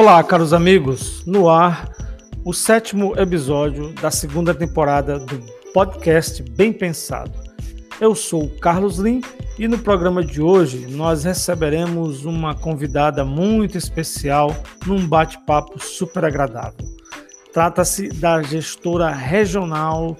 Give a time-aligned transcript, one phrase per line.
[0.00, 1.90] Olá, caros amigos, no ar
[2.44, 5.40] o sétimo episódio da segunda temporada do
[5.74, 7.32] podcast Bem Pensado.
[8.00, 9.20] Eu sou o Carlos Lim
[9.58, 14.56] e no programa de hoje nós receberemos uma convidada muito especial
[14.86, 16.86] num bate-papo super agradável.
[17.52, 20.16] Trata-se da gestora regional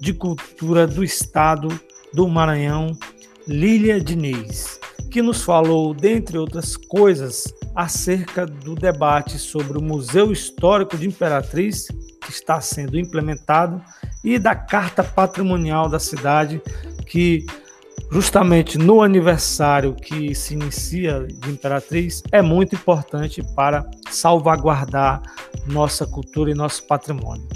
[0.00, 1.68] de cultura do estado
[2.12, 2.98] do Maranhão,
[3.46, 4.79] Lília Diniz,
[5.10, 11.88] que nos falou, dentre outras coisas, acerca do debate sobre o Museu Histórico de Imperatriz,
[12.22, 13.82] que está sendo implementado,
[14.22, 16.62] e da Carta Patrimonial da cidade,
[17.06, 17.44] que
[18.12, 25.22] justamente no aniversário que se inicia de Imperatriz é muito importante para salvaguardar
[25.66, 27.48] nossa cultura e nosso patrimônio.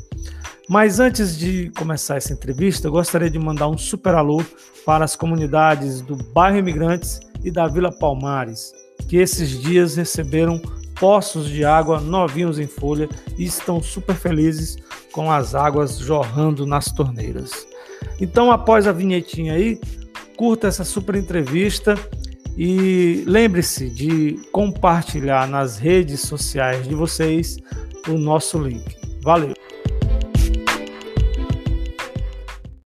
[0.69, 4.43] Mas antes de começar essa entrevista, eu gostaria de mandar um super alô
[4.85, 8.73] para as comunidades do bairro Imigrantes e da Vila Palmares,
[9.09, 10.61] que esses dias receberam
[10.99, 14.77] poços de água novinhos em folha e estão super felizes
[15.13, 17.67] com as águas jorrando nas torneiras.
[18.21, 19.79] Então, após a vinhetinha aí,
[20.37, 21.95] curta essa super entrevista
[22.57, 27.59] e lembre-se de compartilhar nas redes sociais de vocês
[28.09, 28.97] o nosso link.
[29.23, 29.64] Valeu!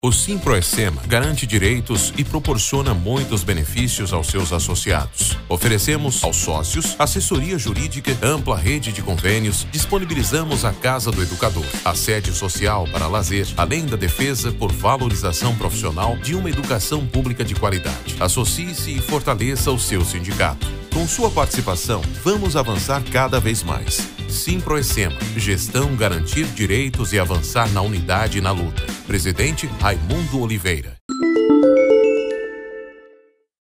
[0.04, 5.34] O Simproecema garante direitos e proporciona muitos benefícios aos seus associados.
[5.48, 11.94] Oferecemos aos sócios assessoria jurídica, ampla rede de convênios, disponibilizamos a Casa do Educador, a
[11.94, 17.54] sede social para lazer, além da defesa por valorização profissional de uma educação pública de
[17.54, 18.16] qualidade.
[18.20, 20.66] Associe-se e fortaleça o seu sindicato.
[20.92, 24.06] Com sua participação, vamos avançar cada vez mais.
[24.34, 28.82] Simproecema, gestão, garantir direitos e avançar na unidade e na luta.
[29.06, 30.96] Presidente Raimundo Oliveira.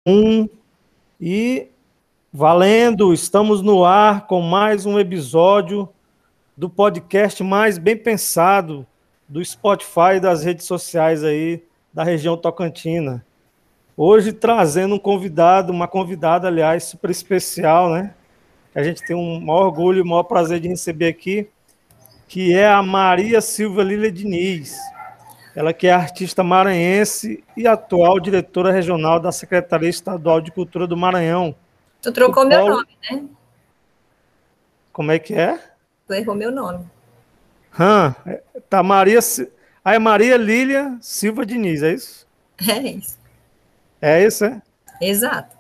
[0.08, 0.48] Um
[1.20, 1.68] e
[2.32, 5.90] valendo, estamos no ar com mais um episódio
[6.56, 8.88] do podcast mais bem pensado
[9.28, 11.62] do Spotify e das redes sociais aí
[11.94, 13.26] da região Tocantina.
[13.98, 18.16] Hoje trazendo um convidado, uma convidada, aliás, super especial, né?
[18.74, 21.50] A gente tem um maior orgulho e o maior prazer de receber aqui,
[22.28, 24.78] que é a Maria Silva Lília Diniz.
[25.54, 30.96] Ela que é artista maranhense e atual diretora regional da Secretaria Estadual de Cultura do
[30.96, 31.54] Maranhão.
[32.02, 33.26] Tu trocou meu nome, né?
[34.94, 35.60] Como é que é?
[36.08, 36.86] Tu errou meu nome.
[37.78, 38.16] Hã,
[38.70, 39.20] tá Maria...
[39.84, 42.28] Ah, é Maria Lília Silva Diniz, é isso?
[42.70, 43.18] É isso.
[44.02, 44.62] É isso, é?
[45.02, 45.58] Exato.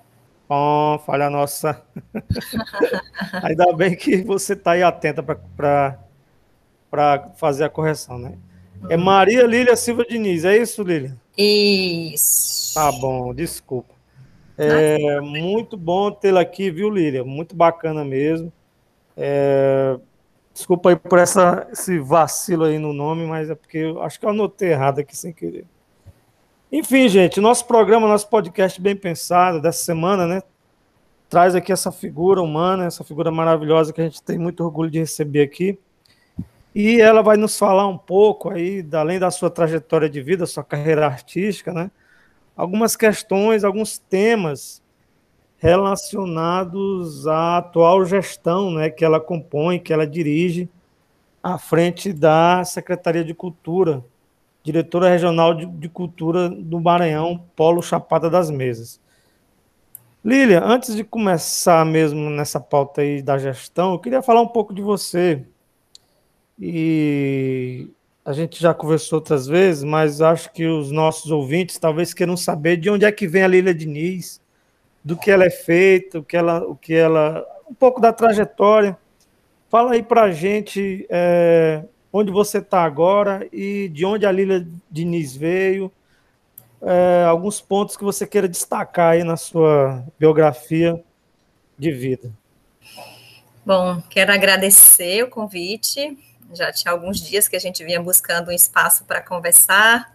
[0.52, 1.82] Bom, falha nossa.
[3.42, 5.98] Ainda bem que você está aí atenta para
[7.38, 8.34] fazer a correção, né?
[8.90, 9.02] É uhum.
[9.02, 11.16] Maria Lília Silva Diniz, é isso, Lília?
[11.38, 12.74] Isso.
[12.74, 13.94] Tá bom, desculpa.
[14.58, 17.24] É muito bom tê-la aqui, viu, Lília?
[17.24, 18.52] Muito bacana mesmo.
[19.16, 19.98] É,
[20.54, 24.26] desculpa aí por essa, esse vacilo aí no nome, mas é porque eu acho que
[24.26, 25.64] eu anotei errado aqui sem querer.
[26.74, 30.42] Enfim, gente, nosso programa, nosso podcast bem pensado dessa semana, né?
[31.28, 35.00] Traz aqui essa figura humana, essa figura maravilhosa que a gente tem muito orgulho de
[35.00, 35.78] receber aqui.
[36.74, 40.64] E ela vai nos falar um pouco aí, além da sua trajetória de vida, sua
[40.64, 41.92] carreira artística, né?
[42.56, 44.82] Algumas questões, alguns temas
[45.58, 50.70] relacionados à atual gestão, né, que ela compõe, que ela dirige
[51.44, 54.06] à frente da Secretaria de Cultura
[54.64, 59.00] diretora regional de, de, cultura do Maranhão, Polo Chapada das Mesas.
[60.24, 64.74] Lília, antes de começar mesmo nessa pauta aí da gestão, eu queria falar um pouco
[64.74, 65.44] de você.
[66.60, 67.90] E
[68.24, 72.78] a gente já conversou outras vezes, mas acho que os nossos ouvintes talvez queiram saber
[72.78, 74.40] de onde é que vem a Lília Diniz,
[75.04, 78.96] do que ela é feita, o que ela, o que ela, um pouco da trajetória.
[79.70, 84.68] Fala aí para a gente é, onde você está agora e de onde a Lília
[84.90, 85.92] Diniz veio,
[86.82, 91.02] é, alguns pontos que você queira destacar aí na sua biografia
[91.78, 92.32] de vida.
[93.66, 96.18] Bom, quero agradecer o convite.
[96.54, 100.14] Já tinha alguns dias que a gente vinha buscando um espaço para conversar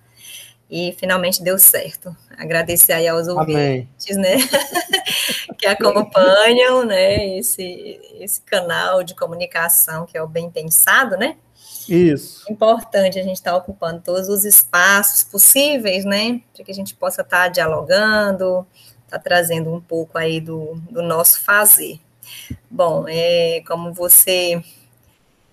[0.68, 2.14] e finalmente deu certo.
[2.36, 4.36] Agradecer aí aos ouvintes, né,
[5.56, 11.36] que acompanham, né, esse, esse canal de comunicação que é o Bem Pensado, né,
[11.88, 12.50] isso.
[12.50, 16.40] Importante a gente estar tá ocupando todos os espaços possíveis, né?
[16.54, 18.66] Para que a gente possa estar tá dialogando,
[19.04, 22.00] estar tá trazendo um pouco aí do, do nosso fazer.
[22.70, 24.62] Bom, é, como você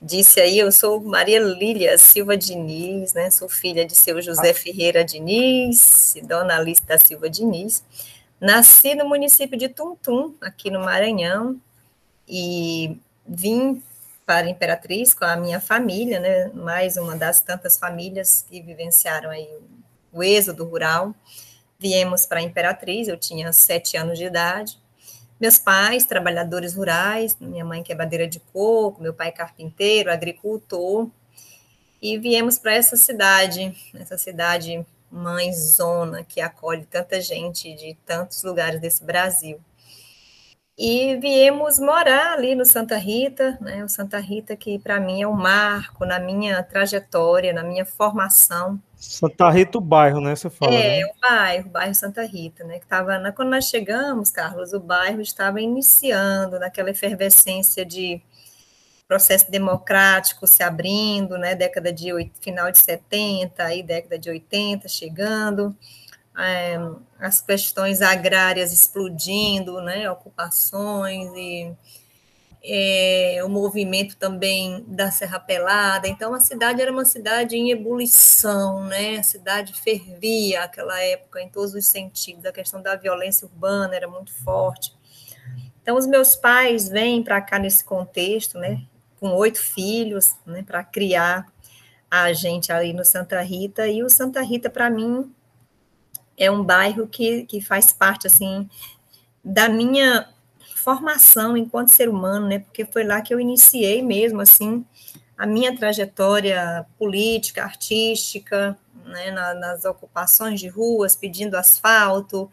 [0.02, 3.30] disse aí, eu sou Maria Lília Silva Diniz, né?
[3.30, 4.54] Sou filha de seu José ah.
[4.54, 7.84] Ferreira Diniz e dona Alice da Silva Diniz.
[8.40, 11.58] Nasci no município de Tuntum, aqui no Maranhão,
[12.28, 13.82] e vim
[14.26, 19.50] para Imperatriz com a minha família, né, mais uma das tantas famílias que vivenciaram aí
[20.12, 21.14] o, êxodo rural.
[21.78, 24.78] Viemos para Imperatriz, eu tinha sete anos de idade.
[25.40, 31.10] Meus pais, trabalhadores rurais, minha mãe quebradeira de coco, meu pai carpinteiro, agricultor,
[32.02, 38.82] e viemos para essa cidade, essa cidade mãezona que acolhe tanta gente de tantos lugares
[38.82, 39.60] desse Brasil.
[40.78, 43.84] E viemos morar ali no Santa Rita, né?
[43.84, 48.82] O Santa Rita que para mim é um marco na minha trajetória, na minha formação.
[48.96, 50.36] Santa Rita, o bairro, né?
[50.36, 50.74] Você fala.
[50.74, 51.06] É, né?
[51.06, 52.80] o bairro, o bairro Santa Rita, né?
[52.80, 58.20] Que tava na, quando nós chegamos, Carlos, o bairro estava iniciando naquela efervescência de
[59.08, 61.54] processo democrático se abrindo, né?
[61.54, 62.10] Década de
[62.42, 65.76] final de 70, aí década de 80 chegando
[66.38, 66.78] é,
[67.20, 71.76] as questões agrárias explodindo, né, ocupações e
[72.66, 76.08] é, o movimento também da Serra Pelada.
[76.08, 79.18] Então, a cidade era uma cidade em ebulição, né?
[79.18, 82.46] A cidade fervia naquela época em todos os sentidos.
[82.46, 84.96] A questão da violência urbana era muito forte.
[85.82, 88.82] Então, os meus pais vêm para cá nesse contexto, né?
[89.20, 90.64] Com oito filhos, né?
[90.64, 91.46] Para criar
[92.10, 93.88] a gente ali no Santa Rita.
[93.88, 95.30] E o Santa Rita, para mim,
[96.38, 98.70] é um bairro que, que faz parte, assim,
[99.44, 100.28] da minha
[100.76, 104.86] formação enquanto ser humano, né, porque foi lá que eu iniciei mesmo, assim,
[105.38, 112.50] a minha trajetória política, artística, né, na, nas ocupações de ruas, pedindo asfalto,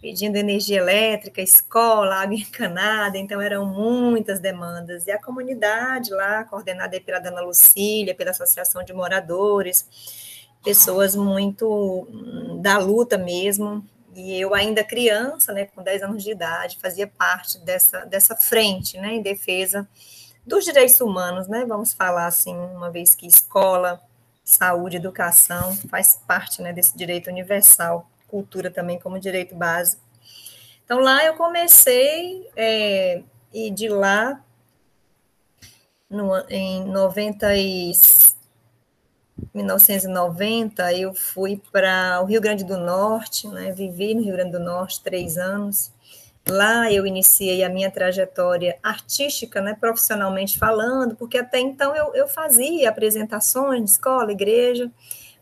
[0.00, 5.06] pedindo energia elétrica, escola, água encanada, então eram muitas demandas.
[5.06, 9.88] E a comunidade lá, coordenada pela Dona Lucília, pela Associação de Moradores,
[10.64, 13.84] pessoas muito hum, da luta mesmo,
[14.14, 18.96] e eu ainda criança, né, com 10 anos de idade, fazia parte dessa, dessa frente,
[18.98, 19.86] né, em defesa
[20.46, 24.00] dos direitos humanos, né, vamos falar assim, uma vez que escola,
[24.44, 30.02] saúde, educação faz parte, né, desse direito universal, cultura também como direito básico.
[30.84, 33.22] Então, lá eu comecei, é,
[33.52, 34.44] e de lá,
[36.10, 38.23] no, em 96,
[39.52, 43.72] 1990, eu fui para o Rio Grande do Norte, né?
[43.72, 45.92] vivi no Rio Grande do Norte três anos.
[46.48, 52.28] Lá eu iniciei a minha trajetória artística, né, profissionalmente falando, porque até então eu, eu
[52.28, 54.90] fazia apresentações de escola, igreja,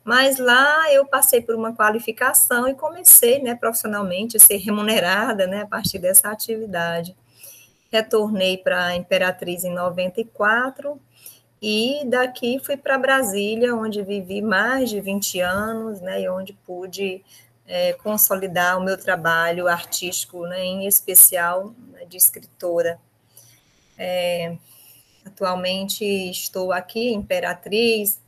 [0.04, 5.62] mas lá eu passei por uma qualificação e comecei, né, profissionalmente a ser remunerada, né,
[5.62, 7.16] a partir dessa atividade.
[7.90, 11.00] Retornei para a Imperatriz em 94
[11.62, 17.24] e daqui fui para Brasília, onde vivi mais de 20 anos, né, e onde pude
[17.64, 22.98] é, consolidar o meu trabalho artístico, né, em especial né, de escritora.
[23.96, 24.56] É,
[25.24, 28.20] atualmente estou aqui, Imperatriz,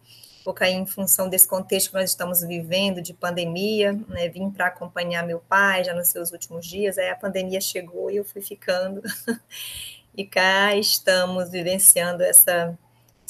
[0.44, 4.66] pouco aí em função desse contexto que nós estamos vivendo de pandemia, né, vim para
[4.66, 8.40] acompanhar meu pai já nos seus últimos dias, aí a pandemia chegou e eu fui
[8.40, 9.02] ficando,
[10.16, 12.78] e cá estamos vivenciando essa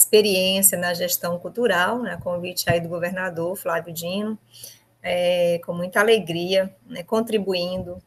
[0.05, 4.39] experiência na gestão cultural, né, convite aí do governador Flávio Dino,
[5.03, 7.99] é, com muita alegria, né, contribuindo,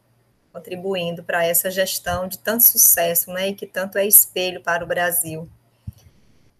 [0.53, 4.87] contribuindo para essa gestão de tanto sucesso, né, e que tanto é espelho para o
[4.87, 5.49] Brasil.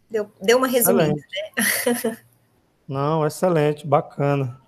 [0.10, 2.18] Deu, deu uma resumida, né?
[2.88, 4.60] Não, excelente, bacana.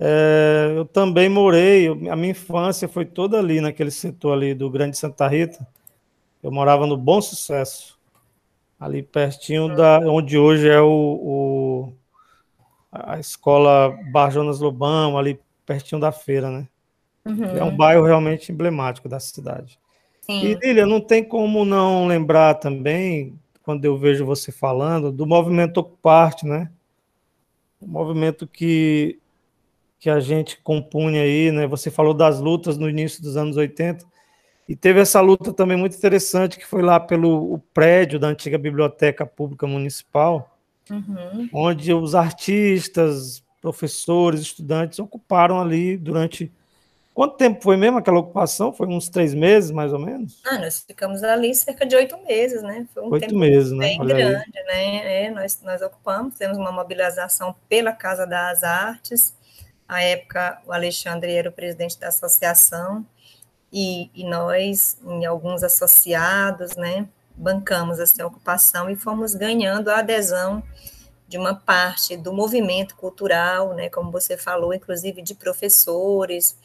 [0.00, 4.98] É, eu também morei, a minha infância foi toda ali, naquele setor ali do Grande
[4.98, 5.64] Santa Rita.
[6.42, 7.93] Eu morava no Bom Sucesso
[8.78, 11.92] ali pertinho da onde hoje é o, o
[12.92, 16.68] a escola Barjonas Lobão, ali pertinho da feira, né?
[17.24, 17.44] Uhum.
[17.44, 19.78] É um bairro realmente emblemático da cidade.
[20.20, 20.40] Sim.
[20.40, 25.78] E Lília, não tem como não lembrar também, quando eu vejo você falando, do movimento
[25.78, 26.70] Ocuparte, né?
[27.80, 29.18] O movimento que,
[29.98, 31.66] que a gente compunha aí, né?
[31.66, 34.04] Você falou das lutas no início dos anos 80.
[34.68, 39.26] E teve essa luta também muito interessante, que foi lá pelo prédio da antiga Biblioteca
[39.26, 40.56] Pública Municipal,
[40.90, 41.48] uhum.
[41.52, 46.52] onde os artistas, professores, estudantes ocuparam ali durante.
[47.12, 48.72] Quanto tempo foi mesmo aquela ocupação?
[48.72, 50.40] Foi uns três meses, mais ou menos?
[50.44, 52.86] Ah, nós ficamos ali cerca de oito meses, né?
[52.92, 53.86] Foi um oito tempo meses, né?
[53.86, 55.26] bem Olha grande, né?
[55.26, 59.36] É, nós, nós ocupamos, temos uma mobilização pela Casa das Artes.
[59.86, 63.06] À época, o Alexandre era o presidente da associação,
[63.76, 70.62] e, e nós, em alguns associados, né, bancamos essa ocupação e fomos ganhando a adesão
[71.26, 76.56] de uma parte do movimento cultural, né, como você falou, inclusive de professores,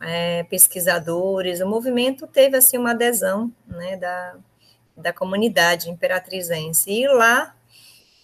[0.00, 1.60] é, pesquisadores.
[1.60, 4.36] O movimento teve assim uma adesão, né, da,
[4.96, 6.90] da comunidade imperatrizense.
[6.90, 7.54] E lá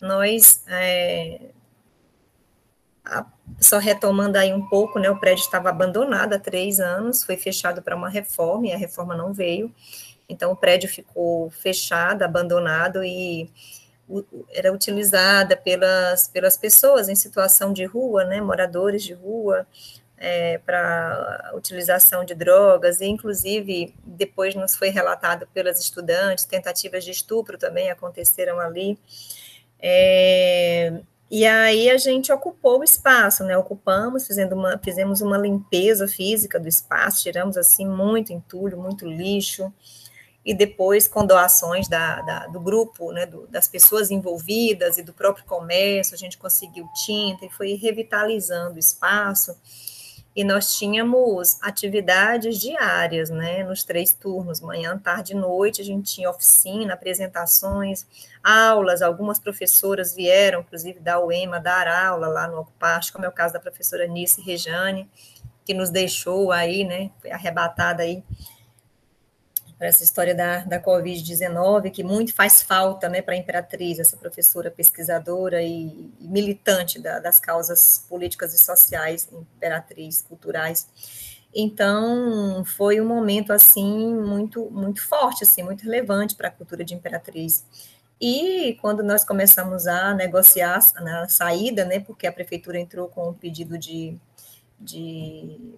[0.00, 1.38] nós, é,
[3.60, 7.82] só retomando aí um pouco, né, o prédio estava abandonado há três anos, foi fechado
[7.82, 9.74] para uma reforma e a reforma não veio.
[10.28, 13.50] Então o prédio ficou fechado, abandonado e
[14.52, 19.66] era utilizada pelas, pelas pessoas em situação de rua, né, moradores de rua,
[20.16, 27.10] é, para utilização de drogas, e inclusive depois nos foi relatado pelas estudantes, tentativas de
[27.10, 28.98] estupro também aconteceram ali.
[29.80, 31.00] É,
[31.34, 33.56] e aí a gente ocupou o espaço, né?
[33.56, 39.72] Ocupamos, fazendo uma, fizemos uma limpeza física do espaço, tiramos assim muito entulho, muito lixo,
[40.44, 45.14] e depois com doações da, da do grupo, né, do, das pessoas envolvidas e do
[45.14, 49.56] próprio comércio, a gente conseguiu tinta e foi revitalizando o espaço
[50.34, 56.14] e nós tínhamos atividades diárias, né, nos três turnos, manhã, tarde e noite, a gente
[56.14, 58.06] tinha oficina, apresentações,
[58.42, 63.32] aulas, algumas professoras vieram, inclusive da UEMA, dar aula lá no Ocupaste, como é o
[63.32, 65.08] caso da professora Nice Rejane,
[65.64, 68.24] que nos deixou aí, né, arrebatada aí
[69.82, 74.16] para essa história da, da Covid-19, que muito faz falta né, para a Imperatriz, essa
[74.16, 80.86] professora pesquisadora e, militante da, das causas políticas e sociais, Imperatriz, culturais.
[81.52, 86.94] Então, foi um momento, assim, muito, muito forte, assim, muito relevante para a cultura de
[86.94, 87.66] Imperatriz.
[88.20, 93.34] E quando nós começamos a negociar na saída, né, porque a prefeitura entrou com um
[93.34, 94.16] pedido de,
[94.78, 95.74] de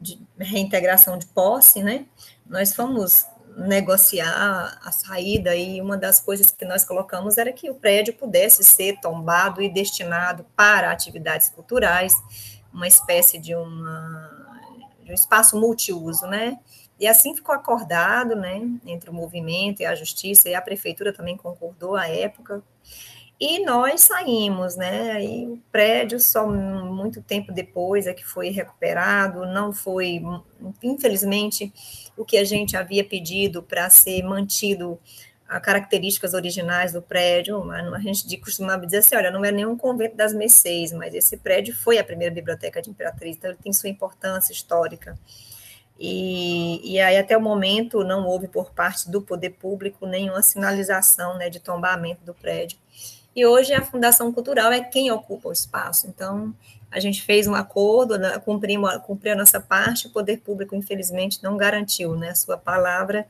[0.00, 2.06] de reintegração de posse, né?
[2.46, 3.26] Nós fomos
[3.56, 8.62] negociar a saída e uma das coisas que nós colocamos era que o prédio pudesse
[8.62, 12.14] ser tombado e destinado para atividades culturais,
[12.72, 14.48] uma espécie de, uma,
[15.02, 16.58] de um espaço multiuso, né?
[17.00, 21.36] E assim ficou acordado, né, entre o movimento e a justiça, e a prefeitura também
[21.36, 22.62] concordou à época,
[23.40, 25.20] e nós saímos, né?
[25.46, 30.20] O prédio só muito tempo depois é que foi recuperado, não foi,
[30.82, 31.72] infelizmente,
[32.16, 34.98] o que a gente havia pedido para ser mantido
[35.48, 40.14] as características originais do prédio, a gente costumava dizer assim, olha, não é nenhum convento
[40.14, 43.88] das Mercês, mas esse prédio foi a primeira biblioteca de Imperatriz, então ele tem sua
[43.88, 45.18] importância histórica.
[45.98, 51.36] E, e aí, até o momento, não houve por parte do poder público nenhuma sinalização
[51.36, 52.78] né, de tombamento do prédio.
[53.38, 56.08] E hoje a Fundação Cultural é quem ocupa o espaço.
[56.08, 56.52] Então,
[56.90, 61.38] a gente fez um acordo, né, cumprimos, cumpriu a nossa parte, o poder público, infelizmente,
[61.40, 63.28] não garantiu né, a sua palavra,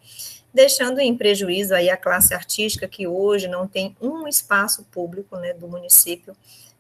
[0.51, 5.53] deixando em prejuízo aí a classe artística, que hoje não tem um espaço público né,
[5.53, 6.35] do município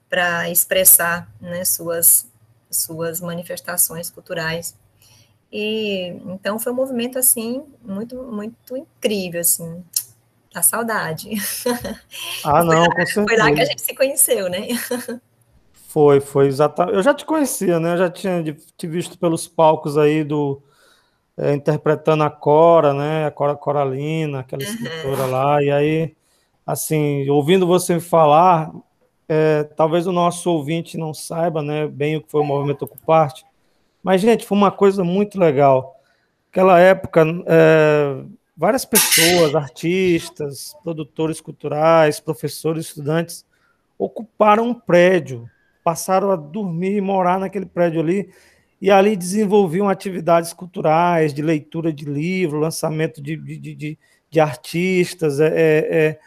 [0.08, 2.26] para expressar né, suas,
[2.70, 4.74] suas manifestações culturais.
[5.52, 9.82] E então foi um movimento assim muito muito incrível assim
[10.58, 11.30] a saudade.
[12.44, 13.24] Ah, não, com certeza.
[13.26, 14.68] Foi lá que a gente se conheceu, né?
[15.88, 16.96] Foi, foi exatamente.
[16.96, 17.94] Eu já te conhecia, né?
[17.94, 18.42] Eu já tinha
[18.76, 20.62] te visto pelos palcos aí do
[21.36, 23.26] é, interpretando a Cora, né?
[23.26, 24.68] A Cora Coralina, aquela uhum.
[24.68, 25.62] escritora lá.
[25.62, 26.16] E aí,
[26.66, 28.70] assim, ouvindo você falar,
[29.28, 31.86] é, talvez o nosso ouvinte não saiba, né?
[31.86, 33.46] Bem o que foi o movimento Ocuparte.
[34.02, 35.96] Mas, gente, foi uma coisa muito legal.
[36.50, 38.24] Aquela época, é,
[38.58, 43.46] várias pessoas, artistas, produtores culturais, professores, estudantes,
[43.96, 45.48] ocuparam um prédio,
[45.84, 48.28] passaram a dormir e morar naquele prédio ali,
[48.82, 53.98] e ali desenvolviam atividades culturais, de leitura de livro, lançamento de, de, de,
[54.28, 56.20] de artistas, é, é, é,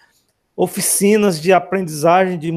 [0.55, 2.51] oficinas de aprendizagem de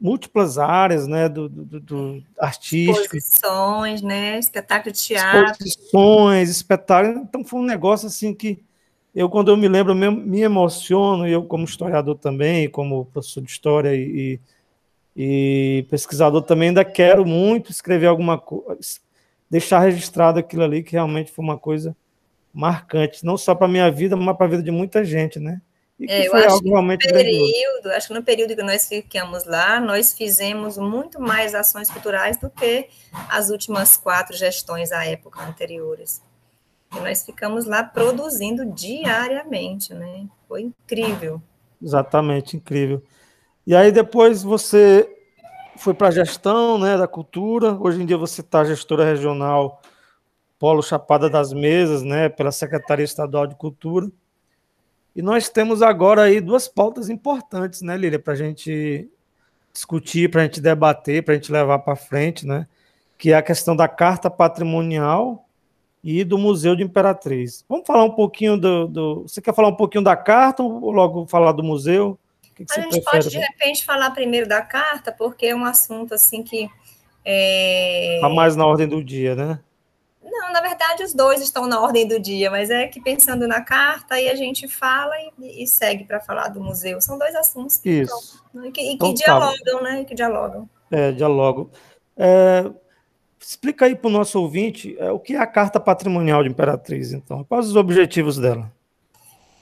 [0.00, 3.16] múltiplas áreas, né, do, do, do artístico.
[3.16, 5.64] Exposições, né, espetáculo de teatro.
[5.64, 8.62] Exposições, espetáculos, então foi um negócio assim que
[9.14, 13.94] eu, quando eu me lembro, me emociono, eu como historiador também, como professor de história
[13.94, 14.38] e,
[15.16, 19.00] e pesquisador também, ainda quero muito escrever alguma coisa,
[19.50, 21.96] deixar registrado aquilo ali, que realmente foi uma coisa
[22.52, 25.60] marcante, não só para a minha vida, mas para a vida de muita gente, né?
[25.98, 29.78] Que é, foi algo realmente no período, acho que no período que nós ficamos lá,
[29.78, 32.88] nós fizemos muito mais ações culturais do que
[33.28, 36.22] as últimas quatro gestões à época anteriores.
[36.92, 40.26] Nós ficamos lá produzindo diariamente, né?
[40.48, 41.40] Foi incrível.
[41.80, 43.02] Exatamente, incrível.
[43.66, 45.08] E aí depois você
[45.76, 47.72] foi para a gestão né, da cultura.
[47.74, 49.80] Hoje em dia você está gestora regional
[50.58, 54.10] Polo Chapada das Mesas, né, pela Secretaria Estadual de Cultura.
[55.16, 59.10] E nós temos agora aí duas pautas importantes, né, Lília, para a gente
[59.72, 62.66] discutir, para a gente debater, para a gente levar para frente, né?
[63.16, 65.48] Que é a questão da carta patrimonial
[66.02, 67.64] e do Museu de Imperatriz.
[67.68, 71.26] Vamos falar um pouquinho do, do, Você quer falar um pouquinho da carta ou logo
[71.26, 72.18] falar do museu?
[72.54, 73.22] Que que a gente prefere?
[73.22, 76.64] pode, de repente, falar primeiro da carta, porque é um assunto assim que.
[77.22, 78.34] Está é...
[78.34, 79.60] mais na ordem do dia, né?
[80.22, 83.60] Não, na verdade, os dois estão na ordem do dia, mas é que pensando na
[83.60, 87.00] carta, aí a gente fala e, e segue para falar do museu.
[87.00, 88.42] São dois assuntos que, Isso.
[88.46, 89.24] Estão, e que, e que então, tá.
[89.24, 89.82] dialogam, tá.
[89.82, 90.04] né?
[90.04, 90.70] Que dialogam.
[90.90, 91.70] É, dialogam.
[92.16, 92.70] É,
[93.40, 97.12] explica aí para o nosso ouvinte é, o que é a Carta Patrimonial de Imperatriz,
[97.12, 97.42] então.
[97.44, 98.70] Quais os objetivos dela?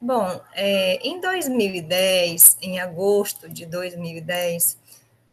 [0.00, 4.78] Bom, é, em 2010, em agosto de 2010,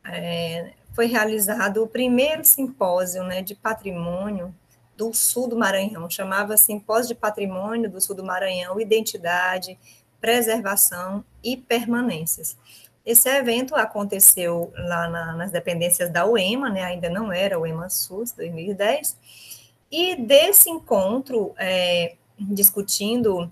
[0.06, 4.54] é, foi realizado o primeiro simpósio né, de patrimônio
[4.96, 9.78] do sul do Maranhão, chamava Simpósio de Patrimônio do Sul do Maranhão, Identidade,
[10.22, 12.58] Preservação e Permanências.
[13.06, 17.90] Esse evento aconteceu lá na, nas dependências da UEMA, né, ainda não era o EMA
[17.90, 19.18] SUS 2010,
[19.92, 23.52] e desse encontro, é, discutindo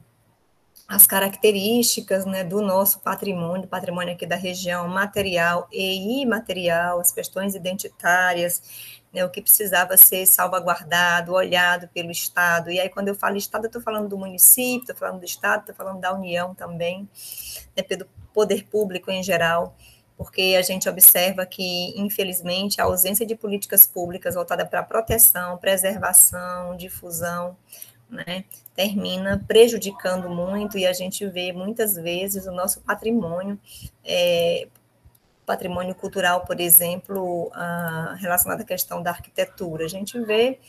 [0.87, 7.55] as características né, do nosso patrimônio, patrimônio aqui da região, material e imaterial, as questões
[7.55, 12.71] identitárias, né, o que precisava ser salvaguardado, olhado pelo Estado.
[12.71, 15.61] E aí, quando eu falo Estado, eu estou falando do município, estou falando do Estado,
[15.61, 17.07] estou falando da União também,
[17.77, 19.75] né, pelo poder público em geral,
[20.17, 26.75] porque a gente observa que, infelizmente, a ausência de políticas públicas voltada para proteção, preservação,
[26.77, 27.57] difusão,
[28.09, 33.59] né, termina prejudicando muito e a gente vê muitas vezes o nosso patrimônio
[34.03, 34.67] é,
[35.45, 39.85] patrimônio cultural, por exemplo, uh, relacionado à questão da arquitetura.
[39.85, 40.59] A gente vê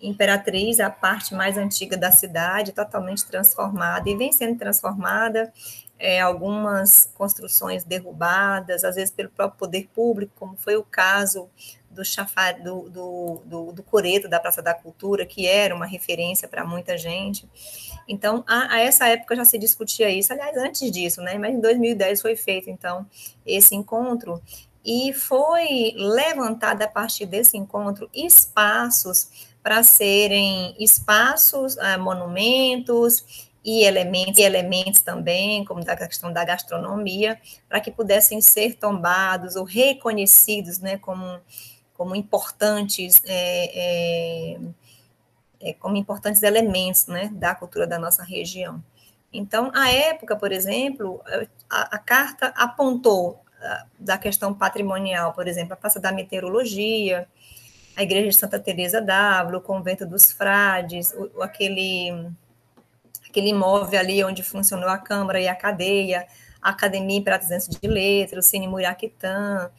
[0.00, 5.52] Imperatriz, a parte mais antiga da cidade, totalmente transformada, e vem sendo transformada,
[5.98, 11.48] é, algumas construções derrubadas, às vezes pelo próprio poder público, como foi o caso
[11.90, 16.46] do, chafar, do, do, do, do Coreto, da Praça da Cultura, que era uma referência
[16.46, 17.48] para muita gente.
[18.06, 21.36] Então, a, a, essa época já se discutia isso, aliás, antes disso, né?
[21.38, 23.06] Mas em 2010 foi feito, então,
[23.44, 24.40] esse encontro,
[24.84, 34.38] e foi levantado a partir desse encontro espaços para serem espaços, ah, monumentos e elementos,
[34.38, 40.78] e elementos também, como da questão da gastronomia, para que pudessem ser tombados ou reconhecidos
[40.78, 41.38] né, como,
[41.92, 43.20] como importantes.
[43.26, 44.58] É, é,
[45.60, 48.80] é, como importantes elementos né, da cultura da nossa região.
[49.32, 51.20] Então, a época, por exemplo,
[51.68, 57.26] a, a carta apontou a, da questão patrimonial, por exemplo, a Praça da Meteorologia,
[57.96, 62.30] a Igreja de Santa Teresa d'Ávila, o Convento dos Frades, o, aquele,
[63.38, 66.26] aquele imóvel ali onde funcionou a Câmara e a cadeia,
[66.60, 69.70] a Academia Imperatrizense de Letras, o Cine Muraquitã,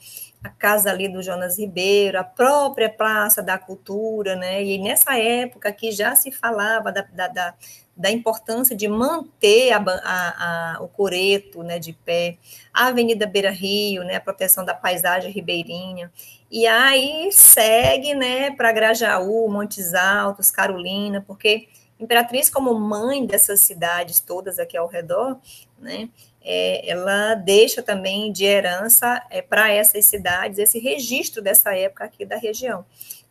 [0.42, 4.64] a casa ali do Jonas Ribeiro, a própria Praça da Cultura, né?
[4.64, 7.54] E nessa época que já se falava da, da, da,
[7.98, 12.38] da importância de manter a, a, a, o coreto né, de pé,
[12.74, 16.10] a Avenida Beira Rio, né, a proteção da paisagem ribeirinha,
[16.50, 21.68] e aí segue né, para Grajaú, Montes Altos, Carolina, porque
[22.00, 25.38] Imperatriz, como mãe dessas cidades todas aqui ao redor,
[25.78, 26.10] né,
[26.42, 32.26] é, ela deixa também de herança é, para essas cidades esse registro dessa época aqui
[32.26, 32.86] da região.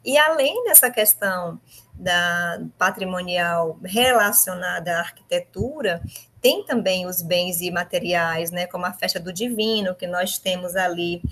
[0.04, 1.58] E além dessa questão
[1.94, 6.02] da patrimonial relacionada à arquitetura,
[6.40, 11.22] tem também os bens imateriais, né, como a festa do divino que nós temos ali,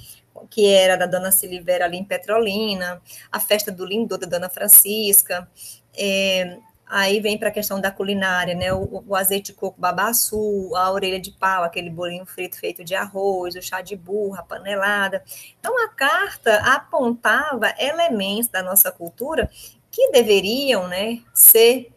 [0.50, 5.48] que era da Dona Silveira ali em Petrolina, a festa do Lindô da Dona Francisca,
[5.96, 8.72] é, Aí vem para a questão da culinária, né?
[8.72, 12.94] O, o, azeite de coco babaçu, a orelha de pau, aquele bolinho frito feito de
[12.94, 15.24] arroz, o chá de burra, a panelada.
[15.58, 19.50] Então, a carta apontava elementos da nossa cultura
[19.90, 21.92] que deveriam né, ser,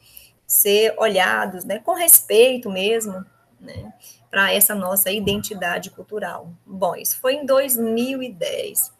[0.47, 3.23] ser olhados né, com respeito mesmo
[3.61, 3.93] né,
[4.31, 6.51] para essa nossa identidade cultural.
[6.65, 8.91] Bom, isso foi em 2010.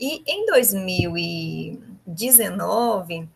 [0.00, 3.28] E em 2019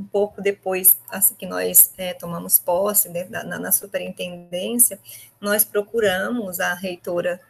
[0.00, 4.98] um pouco depois assim que nós é, tomamos posse né, na, na, superintendência,
[5.40, 7.40] nós procuramos a reitora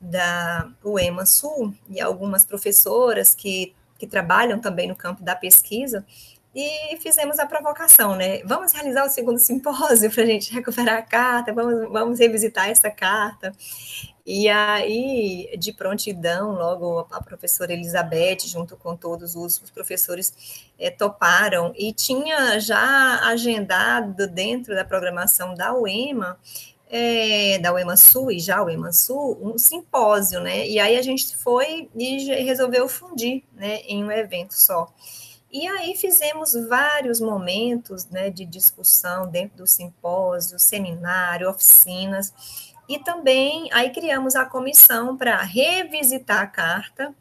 [0.00, 6.04] da UEMA Sul e algumas professoras que, que trabalham também no campo da pesquisa,
[6.54, 8.40] e fizemos a provocação, né?
[8.44, 12.90] Vamos realizar o segundo simpósio para a gente recuperar a carta, vamos, vamos revisitar essa
[12.90, 13.52] carta.
[14.26, 21.74] E aí, de prontidão, logo a professora Elizabeth, junto com todos os, professores, é, toparam
[21.76, 26.38] e tinha já agendado dentro da programação da UEMA,
[26.88, 30.66] é, da UEMA Sul e já UEMA Sul, um simpósio, né?
[30.66, 34.90] E aí a gente foi e resolveu fundir, né, em um evento só.
[35.52, 43.68] E aí fizemos vários momentos né, de discussão dentro do simpósio, seminário, oficinas, e também
[43.72, 47.14] aí criamos a comissão para revisitar a carta,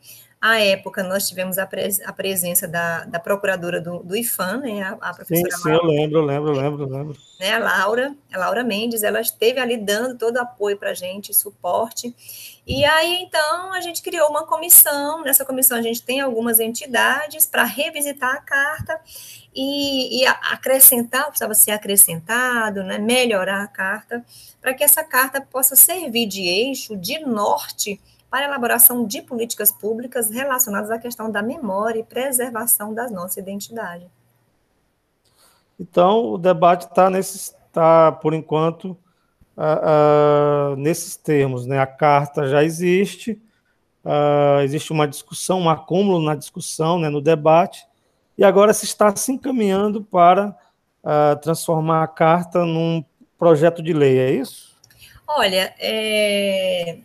[0.44, 4.84] à época, nós tivemos a, pres a presença da, da procuradora do, do IFAM, né,
[4.84, 7.18] a, a professora Sim, sim, Laura, eu lembro, lembro, lembro, lembro.
[7.40, 11.34] Né, a Laura, a Laura Mendes, ela esteve ali dando todo apoio para a gente,
[11.34, 12.14] suporte.
[12.68, 15.22] E aí, então, a gente criou uma comissão.
[15.24, 19.00] Nessa comissão, a gente tem algumas entidades para revisitar a carta
[19.56, 24.22] e, e acrescentar, precisava ser acrescentado, né, melhorar a carta,
[24.62, 27.98] para que essa carta possa servir de eixo, de norte
[28.34, 33.40] para a elaboração de políticas públicas relacionadas à questão da memória e preservação da nossa
[33.40, 34.08] identidade.
[35.80, 37.12] Então, o debate está
[37.72, 38.98] tá, por enquanto,
[39.56, 41.68] uh, uh, nesses termos.
[41.68, 41.78] Né?
[41.78, 43.40] A carta já existe,
[44.04, 47.86] uh, existe uma discussão, um acúmulo na discussão, né, no debate,
[48.36, 50.58] e agora se está se encaminhando para
[51.44, 53.06] transformar a carta num
[53.38, 54.74] projeto de lei, é isso?
[55.28, 56.98] Olha, é,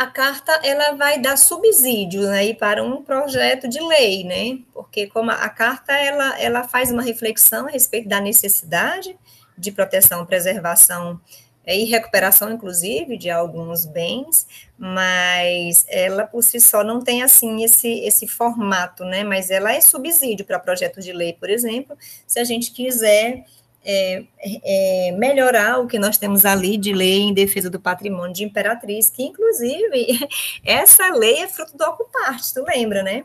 [0.00, 4.58] a carta ela vai dar subsídios aí para um projeto de lei, né?
[4.72, 9.14] Porque como a carta ela, ela faz uma reflexão a respeito da necessidade
[9.58, 11.20] de proteção, preservação
[11.66, 14.46] é, e recuperação, inclusive, de alguns bens,
[14.78, 19.22] mas ela por si só não tem assim esse, esse formato, né?
[19.22, 21.94] Mas ela é subsídio para projeto de lei, por exemplo,
[22.26, 23.44] se a gente quiser
[23.84, 28.44] é, é, melhorar o que nós temos ali de lei em defesa do patrimônio de
[28.44, 30.28] Imperatriz, que inclusive
[30.64, 33.24] essa lei é fruto do Ocuparte, tu lembra, né?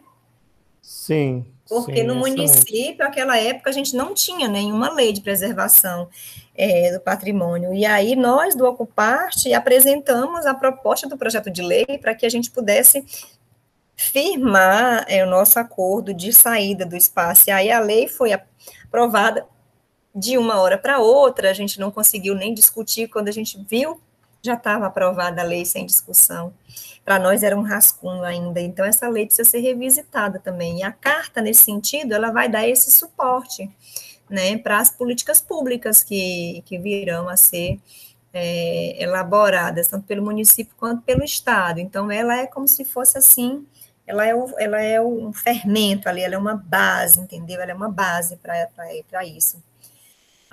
[0.81, 1.45] Sim.
[1.67, 6.07] Porque sim, no município, naquela época, a gente não tinha nenhuma lei de preservação
[6.55, 7.73] é, do patrimônio.
[7.73, 12.29] E aí, nós do Ocuparte apresentamos a proposta do projeto de lei para que a
[12.29, 13.03] gente pudesse
[13.95, 17.45] firmar é, o nosso acordo de saída do espaço.
[17.47, 19.47] E aí, a lei foi aprovada
[20.15, 23.99] de uma hora para outra, a gente não conseguiu nem discutir, quando a gente viu,
[24.41, 26.53] já estava aprovada a lei sem discussão.
[27.03, 30.79] Para nós era um rascunho ainda, então essa lei precisa ser revisitada também.
[30.79, 33.69] E a carta, nesse sentido, ela vai dar esse suporte
[34.29, 37.79] né, para as políticas públicas que, que virão a ser
[38.33, 41.79] é, elaboradas, tanto pelo município quanto pelo Estado.
[41.79, 43.65] Então, ela é como se fosse assim,
[44.07, 47.59] ela é, o, ela é um fermento ali, ela é uma base, entendeu?
[47.61, 49.61] Ela é uma base para isso.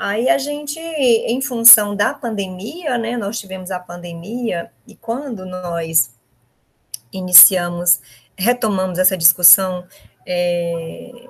[0.04, 6.12] Aí a gente, em função da pandemia, né, nós tivemos a pandemia, e quando nós
[7.12, 8.00] iniciamos,
[8.36, 9.86] retomamos essa discussão,
[10.26, 11.28] é,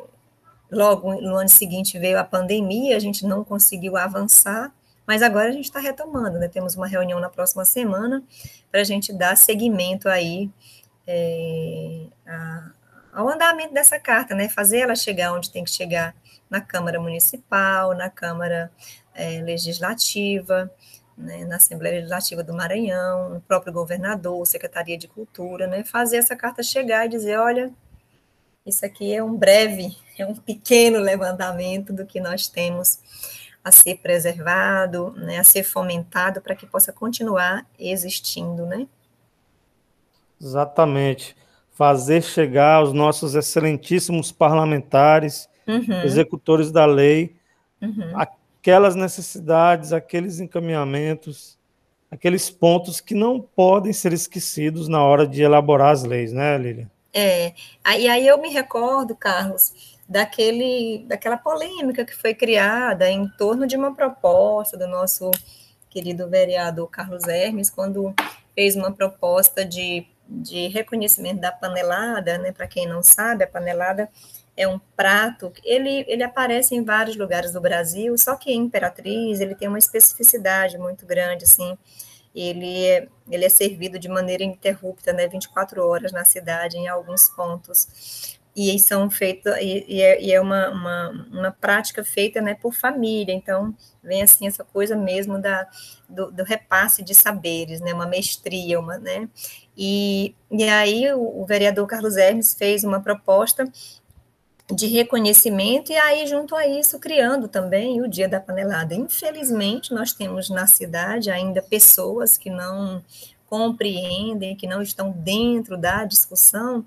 [0.71, 4.73] logo no ano seguinte veio a pandemia, a gente não conseguiu avançar,
[5.07, 6.49] mas agora a gente está retomando, né?
[6.49, 8.25] Temos uma reunião na próxima semana
[8.71, 10.51] para a gente dar seguimento aí
[11.07, 12.71] é, a,
[13.13, 14.49] ao andamento dessa carta, né?
[14.49, 16.15] Fazer ela chegar onde tem que chegar
[16.53, 18.71] na Câmara Municipal, na Câmara
[19.15, 20.71] é, Legislativa,
[21.17, 26.37] né, na Assembleia Legislativa do Maranhão, o próprio governador, Secretaria de Cultura, né, fazer essa
[26.37, 27.73] carta chegar e dizer, olha,
[28.67, 32.99] isso aqui é um breve, é um pequeno levantamento do que nós temos
[33.65, 38.87] a ser preservado, né, a ser fomentado para que possa continuar existindo, né?
[40.39, 41.35] Exatamente.
[41.71, 46.03] Fazer chegar aos nossos excelentíssimos parlamentares uhum.
[46.03, 47.35] executores da lei,
[47.81, 48.13] uhum.
[48.15, 51.59] aquelas necessidades, aqueles encaminhamentos,
[52.11, 56.91] aqueles pontos que não podem ser esquecidos na hora de elaborar as leis, né, Lília?
[57.15, 57.53] É,
[57.99, 63.77] e aí eu me recordo, Carlos, daquele, daquela polêmica que foi criada em torno de
[63.77, 65.31] uma proposta do nosso
[65.91, 68.15] querido vereador Carlos Hermes, quando
[68.55, 72.53] fez uma proposta de, de reconhecimento da panelada, né?
[72.53, 74.09] Para quem não sabe, a panelada
[74.57, 79.41] é um prato, ele, ele aparece em vários lugares do Brasil, só que em Imperatriz
[79.41, 81.77] ele tem uma especificidade muito grande, assim,
[82.35, 87.29] ele é, ele é servido de maneira ininterrupta, né, 24 horas na cidade, em alguns
[87.31, 92.55] pontos, e são feitos, e, e, é, e é uma, uma, uma, prática feita, né,
[92.55, 95.67] por família, então vem, assim, essa coisa mesmo da,
[96.07, 99.29] do, do repasse de saberes, né, uma mestria, uma, né,
[99.77, 103.65] e, e aí o, o vereador Carlos Hermes fez uma proposta
[104.71, 108.95] de reconhecimento, e aí, junto a isso, criando também o Dia da Panelada.
[108.95, 113.03] Infelizmente, nós temos na cidade ainda pessoas que não
[113.47, 116.85] compreendem, que não estão dentro da discussão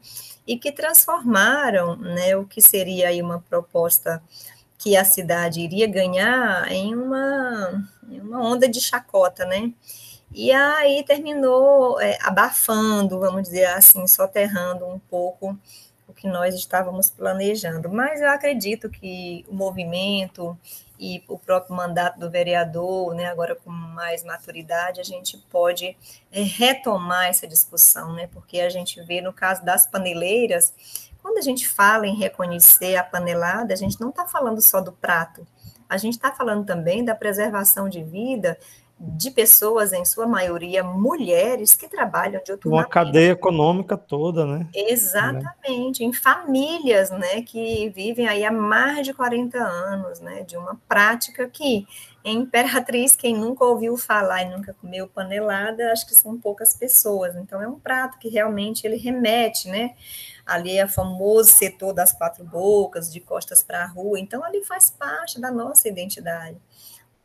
[0.47, 4.21] e que transformaram né, o que seria aí uma proposta
[4.77, 9.71] que a cidade iria ganhar em uma, em uma onda de chacota, né?
[10.33, 15.57] E aí terminou é, abafando, vamos dizer assim, soterrando um pouco
[16.25, 17.87] que nós estávamos planejando.
[17.87, 20.57] Mas eu acredito que o movimento
[20.99, 25.95] e o próprio mandato do vereador, né, agora com mais maturidade, a gente pode
[26.31, 30.73] é, retomar essa discussão, né, porque a gente vê no caso das paneleiras,
[31.21, 34.93] quando a gente fala em reconhecer a panelada, a gente não está falando só do
[34.93, 35.45] prato,
[35.87, 38.57] a gente está falando também da preservação de vida
[38.97, 44.67] de pessoas, em sua maioria mulheres, que trabalham de outro Uma cadeia econômica toda, né?
[44.73, 50.79] Exatamente, em famílias, né, que vivem aí há mais de 40 anos, né, de uma
[50.87, 51.85] prática que,
[52.23, 57.35] em Imperatriz, quem nunca ouviu falar e nunca comeu panelada, acho que são poucas pessoas,
[57.35, 59.93] então é um prato que realmente ele remete, né,
[60.45, 64.63] ali é o famoso setor das quatro bocas, de costas para a rua, então ali
[64.63, 66.57] faz parte da nossa identidade.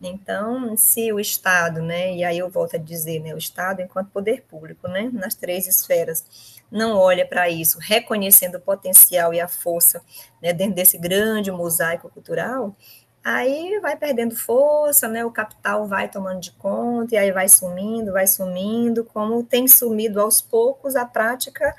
[0.03, 4.11] Então, se o Estado, né, e aí eu volto a dizer, né, o Estado enquanto
[4.11, 6.25] poder público, né, nas três esferas,
[6.71, 10.01] não olha para isso, reconhecendo o potencial e a força
[10.43, 12.75] né, dentro desse grande mosaico cultural,
[13.23, 18.13] aí vai perdendo força, né, o capital vai tomando de conta, e aí vai sumindo,
[18.13, 21.75] vai sumindo, como tem sumido aos poucos a prática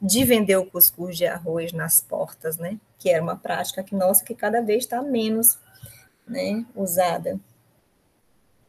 [0.00, 4.22] de vender o cuscuz de arroz nas portas, né, que era uma prática que, nossa,
[4.24, 5.58] que cada vez está menos
[6.26, 7.40] né, usada.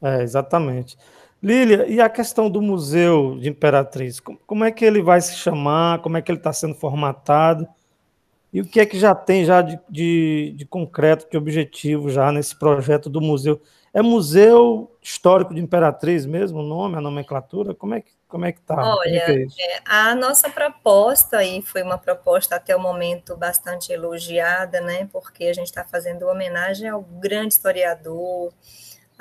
[0.03, 0.97] É, exatamente.
[1.41, 4.19] Lília, e a questão do Museu de Imperatriz?
[4.19, 5.99] Como é que ele vai se chamar?
[5.99, 7.67] Como é que ele está sendo formatado?
[8.51, 12.31] E o que é que já tem já de, de, de, concreto, de objetivo já
[12.31, 13.61] nesse projeto do museu?
[13.93, 17.73] É Museu Histórico de Imperatriz mesmo o nome, a nomenclatura?
[17.73, 18.73] Como é que como é que tá?
[18.73, 23.93] É Olha, é é, a nossa proposta, e foi uma proposta até o momento bastante
[23.93, 25.07] elogiada, né?
[25.13, 28.51] Porque a gente está fazendo homenagem ao grande historiador,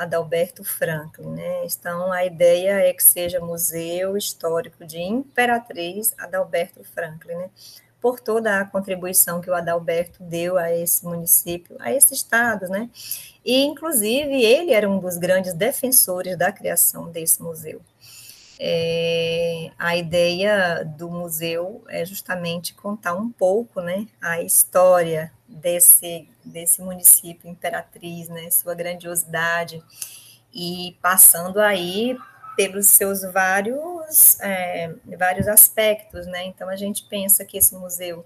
[0.03, 1.65] Adalberto Franklin, né?
[1.65, 7.51] Então, a ideia é que seja Museu Histórico de Imperatriz Adalberto Franklin, né?
[8.01, 12.91] Por toda a contribuição que o Adalberto deu a esse município, a esse estado, né?
[13.45, 17.81] E, inclusive, ele era um dos grandes defensores da criação desse museu.
[18.59, 26.81] É, a ideia do museu é justamente contar um pouco, né, a história desse, desse
[26.81, 29.83] município Imperatriz, né, sua grandiosidade,
[30.55, 32.17] e passando aí
[32.57, 38.25] pelos seus vários, é, vários aspectos, né, então a gente pensa que esse museu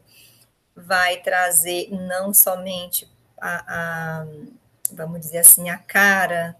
[0.74, 3.08] vai trazer não somente
[3.40, 4.26] a, a
[4.92, 6.56] vamos dizer assim, a cara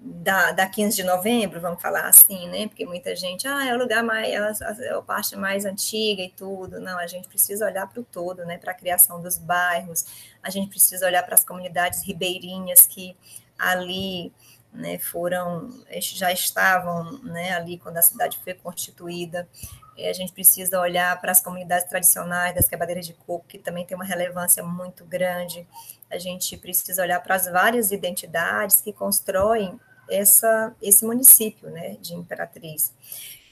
[0.00, 2.68] da, da 15 de novembro, vamos falar assim, né?
[2.68, 6.78] Porque muita gente, ah, é o lugar mais, é, a parte mais antiga e tudo.
[6.80, 8.58] Não, a gente precisa olhar para o todo, né?
[8.58, 10.04] Para a criação dos bairros,
[10.42, 13.16] a gente precisa olhar para as comunidades ribeirinhas que
[13.58, 14.32] ali
[14.72, 15.68] né, foram,
[16.00, 19.48] já estavam né, ali quando a cidade foi constituída.
[19.96, 23.84] E a gente precisa olhar para as comunidades tradicionais das quebradeiras de coco, que também
[23.84, 25.66] tem uma relevância muito grande.
[26.10, 32.14] A gente precisa olhar para as várias identidades que constroem essa, esse município né, de
[32.14, 32.92] Imperatriz.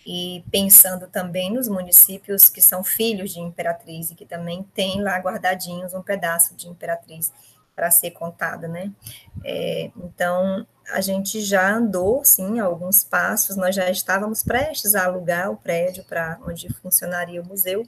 [0.07, 5.19] E pensando também nos municípios que são filhos de Imperatriz e que também têm lá
[5.19, 7.31] guardadinhos um pedaço de Imperatriz
[7.77, 8.91] para ser contada, né?
[9.45, 15.51] É, então, a gente já andou, sim, alguns passos, nós já estávamos prestes a alugar
[15.51, 17.87] o prédio para onde funcionaria o museu,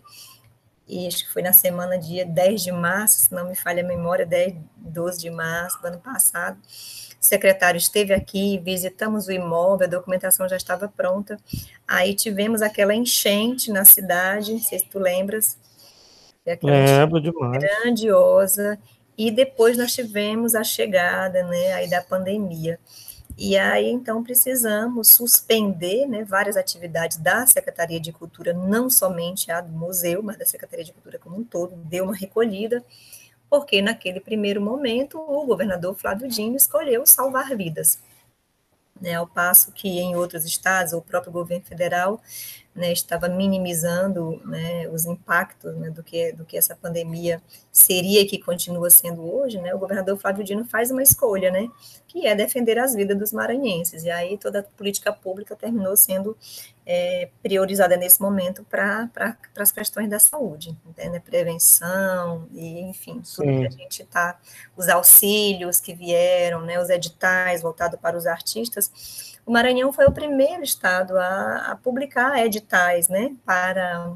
[0.87, 3.87] e acho que foi na semana dia 10 de março, se não me falha a
[3.87, 9.87] memória, 10, 12 de março do ano passado, o secretário esteve aqui, visitamos o imóvel,
[9.87, 11.39] a documentação já estava pronta,
[11.87, 15.59] aí tivemos aquela enchente na cidade, não sei se tu lembras,
[16.63, 17.63] Lembro demais.
[17.63, 18.79] grandiosa,
[19.23, 22.81] e depois nós tivemos a chegada né, aí da pandemia.
[23.37, 29.61] E aí, então, precisamos suspender né, várias atividades da Secretaria de Cultura, não somente a
[29.61, 32.83] do museu, mas da Secretaria de Cultura como um todo, deu uma recolhida,
[33.51, 37.99] porque naquele primeiro momento o governador Flávio Dino escolheu salvar vidas.
[38.99, 42.23] Né, ao passo que em outros estados, o próprio governo federal
[42.75, 48.27] né, estava minimizando né, os impactos né, do, que, do que essa pandemia seria e
[48.27, 51.69] que continua sendo hoje, né, o governador Flávio Dino faz uma escolha, né,
[52.07, 56.37] que é defender as vidas dos maranhenses, e aí toda a política pública terminou sendo
[56.87, 63.47] é, priorizada nesse momento para pra, as questões da saúde, né, prevenção, e enfim, tudo
[63.47, 64.39] que a gente está,
[64.77, 70.63] os auxílios que vieram, os editais voltados para os artistas, o Maranhão foi o primeiro
[70.63, 72.60] estado a, a publicar editais,
[73.09, 74.15] né, para,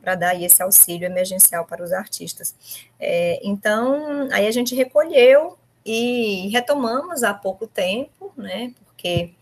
[0.00, 2.54] para dar esse auxílio emergencial para os artistas.
[2.98, 9.32] É, então, aí a gente recolheu e retomamos há pouco tempo, né, porque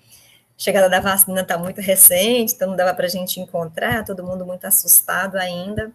[0.58, 4.24] a chegada da vacina está muito recente, então não dava para a gente encontrar, todo
[4.24, 5.92] mundo muito assustado ainda.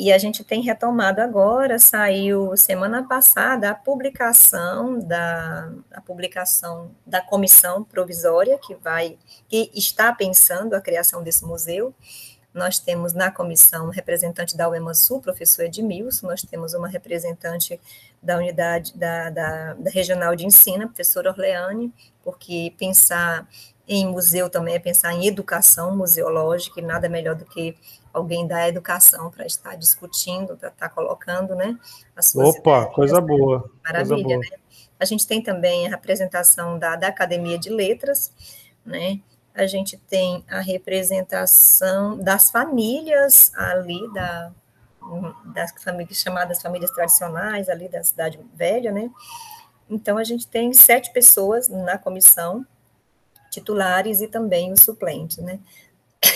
[0.00, 7.20] E a gente tem retomado agora, saiu semana passada a publicação da a publicação da
[7.20, 11.92] comissão provisória que vai que está pensando a criação desse museu.
[12.54, 17.80] Nós temos na comissão um representante da UEMASU, professor Edmilson, nós temos uma representante
[18.22, 23.48] da unidade da, da, da regional de ensino, professora Orleane, porque pensar
[23.88, 27.74] em museu também é pensar em educação museológica, e nada melhor do que
[28.12, 31.78] alguém da educação para estar discutindo, para estar colocando, né?
[32.34, 33.70] Opa, coisa boa.
[33.84, 34.38] Maravilha, coisa boa.
[34.38, 34.48] né?
[34.98, 38.32] A gente tem também a representação da, da Academia de Letras,
[38.84, 39.20] né?
[39.54, 44.52] A gente tem a representação das famílias ali da
[45.54, 49.10] das famílias chamadas famílias tradicionais ali da cidade velha, né?
[49.88, 52.66] Então a gente tem sete pessoas na comissão
[53.50, 55.58] titulares e também os suplentes, né?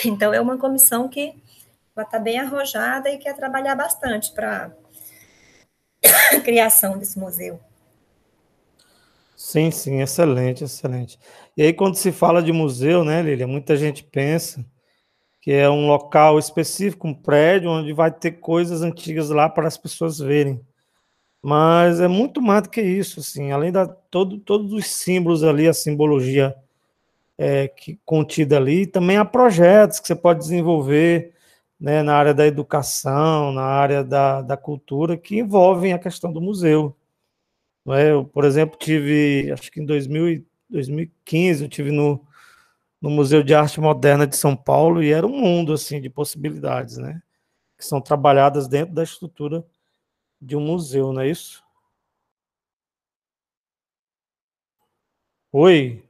[0.05, 1.35] Então, é uma comissão que
[1.95, 4.73] vai estar bem arrojada e quer trabalhar bastante para
[6.35, 7.61] a criação desse museu.
[9.37, 11.19] Sim, sim, excelente, excelente.
[11.57, 14.65] E aí, quando se fala de museu, né, Lília, muita gente pensa
[15.41, 19.77] que é um local específico, um prédio, onde vai ter coisas antigas lá para as
[19.77, 20.65] pessoas verem.
[21.43, 25.67] Mas é muito mais do que isso, assim, além da todo, todos os símbolos ali,
[25.67, 26.55] a simbologia
[27.37, 28.87] é, que, contida ali.
[28.87, 31.35] Também há projetos que você pode desenvolver
[31.83, 36.41] né, na área da educação, na área da, da cultura, que envolvem a questão do
[36.41, 36.97] museu.
[37.89, 38.13] É?
[38.13, 42.25] Eu, por exemplo, tive, acho que em 2000, 2015, eu tive no,
[43.01, 46.99] no Museu de Arte Moderna de São Paulo e era um mundo assim de possibilidades,
[46.99, 47.21] né?
[47.77, 49.67] Que são trabalhadas dentro da estrutura
[50.41, 51.65] de um museu, não é isso?
[55.53, 56.05] Oi.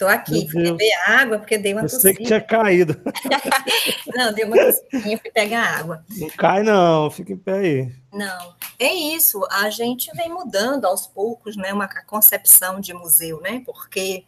[0.00, 2.98] Estou aqui, fui beber água, porque dei uma Eu sei que tinha caído.
[4.16, 6.02] não, dei uma tossidinha, fui pegar água.
[6.16, 7.92] Não cai não, fica em pé aí.
[8.10, 13.62] Não, é isso, a gente vem mudando aos poucos, né, uma concepção de museu, né,
[13.66, 14.24] porque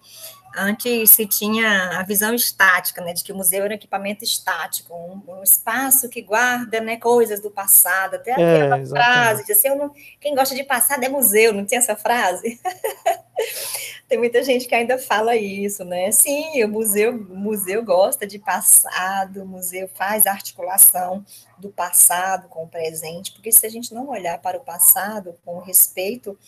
[0.56, 4.94] antes se tinha a visão estática, né, de que o museu era um equipamento estático,
[4.94, 9.68] um, um espaço que guarda, né, coisas do passado, até é, aquela frase de assim,
[9.70, 12.60] não, quem gosta de passado é museu, não tinha essa frase?
[14.08, 16.12] Tem muita gente que ainda fala isso, né?
[16.12, 21.24] Sim, o museu, o museu gosta de passado, o museu faz articulação
[21.56, 25.56] do passado com o presente, porque se a gente não olhar para o passado com
[25.56, 26.38] o respeito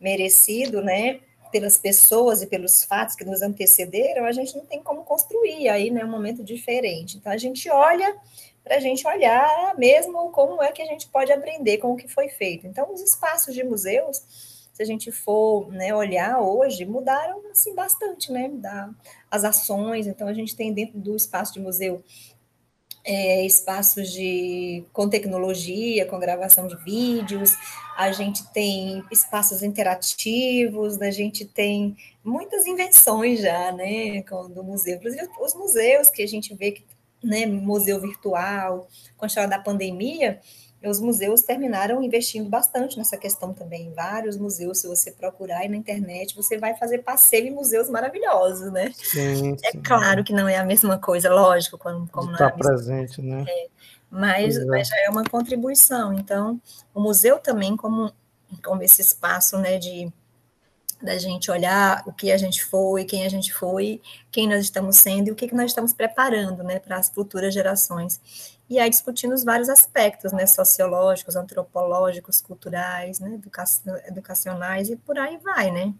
[0.00, 5.04] merecido, né, pelas pessoas e pelos fatos que nos antecederam, a gente não tem como
[5.04, 7.16] construir aí, né, um momento diferente.
[7.16, 8.16] Então a gente olha
[8.62, 12.08] para a gente olhar mesmo como é que a gente pode aprender com o que
[12.08, 12.66] foi feito.
[12.66, 14.22] Então os espaços de museus,
[14.72, 18.90] se a gente for né, olhar hoje, mudaram assim bastante, né, da,
[19.30, 20.06] as ações.
[20.06, 22.02] Então a gente tem dentro do espaço de museu
[23.04, 27.56] é, espaços de, com tecnologia, com gravação de vídeos,
[27.96, 34.22] a gente tem espaços interativos, a gente tem muitas invenções já, né,
[34.54, 36.84] do museu, inclusive os museus que a gente vê que,
[37.22, 40.40] né, museu virtual, com a história da pandemia,
[40.88, 43.92] os museus terminaram investindo bastante nessa questão também.
[43.92, 48.72] Vários museus, se você procurar aí na internet, você vai fazer passeio em museus maravilhosos,
[48.72, 48.90] né?
[48.96, 49.78] Sim, é sim.
[49.78, 53.44] É claro que não é a mesma coisa, lógico, como, como Está é presente, né?
[53.46, 53.68] É,
[54.10, 56.14] mas, mas, já é uma contribuição.
[56.14, 56.58] Então,
[56.94, 58.10] o museu também, como,
[58.64, 60.10] como esse espaço, né, de
[61.02, 64.98] da gente olhar o que a gente foi, quem a gente foi, quem nós estamos
[64.98, 68.20] sendo e o que, que nós estamos preparando, né, para as futuras gerações
[68.70, 73.64] e aí discutindo os vários aspectos, né, sociológicos, antropológicos, culturais, né, educa
[74.06, 75.92] educacionais e por aí vai, né?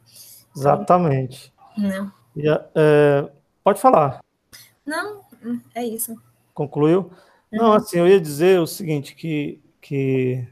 [0.56, 1.52] Exatamente.
[1.76, 2.10] Né?
[2.36, 3.28] E, é,
[3.64, 4.20] pode falar.
[4.86, 5.22] Não,
[5.74, 6.16] é isso.
[6.54, 7.10] Concluiu?
[7.52, 7.58] Uhum.
[7.58, 10.46] Não, assim, eu ia dizer o seguinte, que, que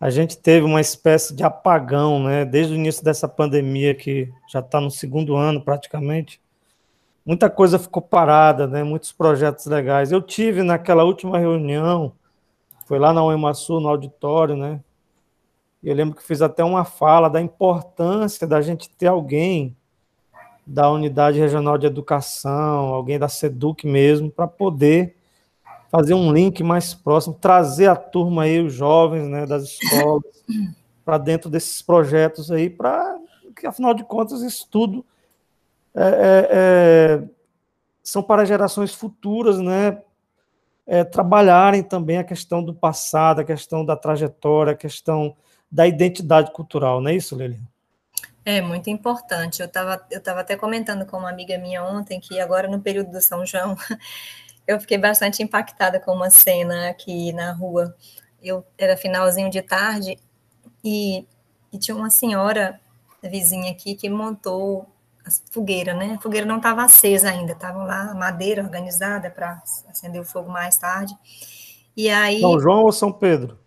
[0.00, 4.58] a gente teve uma espécie de apagão, né, desde o início dessa pandemia, que já
[4.58, 6.40] está no segundo ano praticamente,
[7.24, 8.82] muita coisa ficou parada, né?
[8.82, 10.12] Muitos projetos legais.
[10.12, 12.12] Eu tive naquela última reunião,
[12.86, 14.80] foi lá na UEMASU, no auditório, né?
[15.82, 19.76] Eu lembro que fiz até uma fala da importância da gente ter alguém
[20.64, 25.16] da Unidade Regional de Educação, alguém da SEDUC mesmo, para poder
[25.90, 30.22] fazer um link mais próximo, trazer a turma aí, os jovens né, das escolas,
[31.04, 33.18] para dentro desses projetos aí, para
[33.56, 35.04] que, afinal de contas, isso tudo
[35.94, 37.22] é, é, é,
[38.02, 40.02] são para gerações futuras, né?
[40.86, 45.36] É, trabalharem também a questão do passado, a questão da trajetória, a questão
[45.70, 47.60] da identidade cultural, não é isso, Lilian?
[48.44, 49.60] É muito importante.
[49.60, 53.12] Eu estava eu tava até comentando com uma amiga minha ontem que agora no período
[53.12, 53.76] do São João
[54.66, 57.94] eu fiquei bastante impactada com uma cena aqui na rua.
[58.42, 60.18] Eu era finalzinho de tarde
[60.82, 61.24] e,
[61.72, 62.80] e tinha uma senhora
[63.22, 64.88] vizinha aqui que montou
[65.24, 66.16] a fogueira, né?
[66.18, 70.76] A fogueira não estava acesa ainda, estavam lá madeira organizada para acender o fogo mais
[70.76, 71.14] tarde.
[71.96, 73.58] E aí São João ou São Pedro?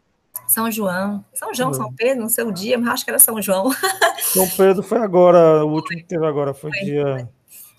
[0.47, 1.23] São João.
[1.33, 3.71] São João, São Pedro, não sei o dia, mas acho que era São João.
[4.21, 7.29] São Pedro foi agora, o último que teve agora foi, foi dia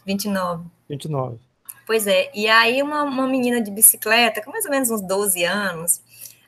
[0.04, 0.64] 29.
[0.88, 1.38] 29.
[1.86, 5.44] Pois é, e aí uma, uma menina de bicicleta, com mais ou menos uns 12
[5.44, 6.00] anos,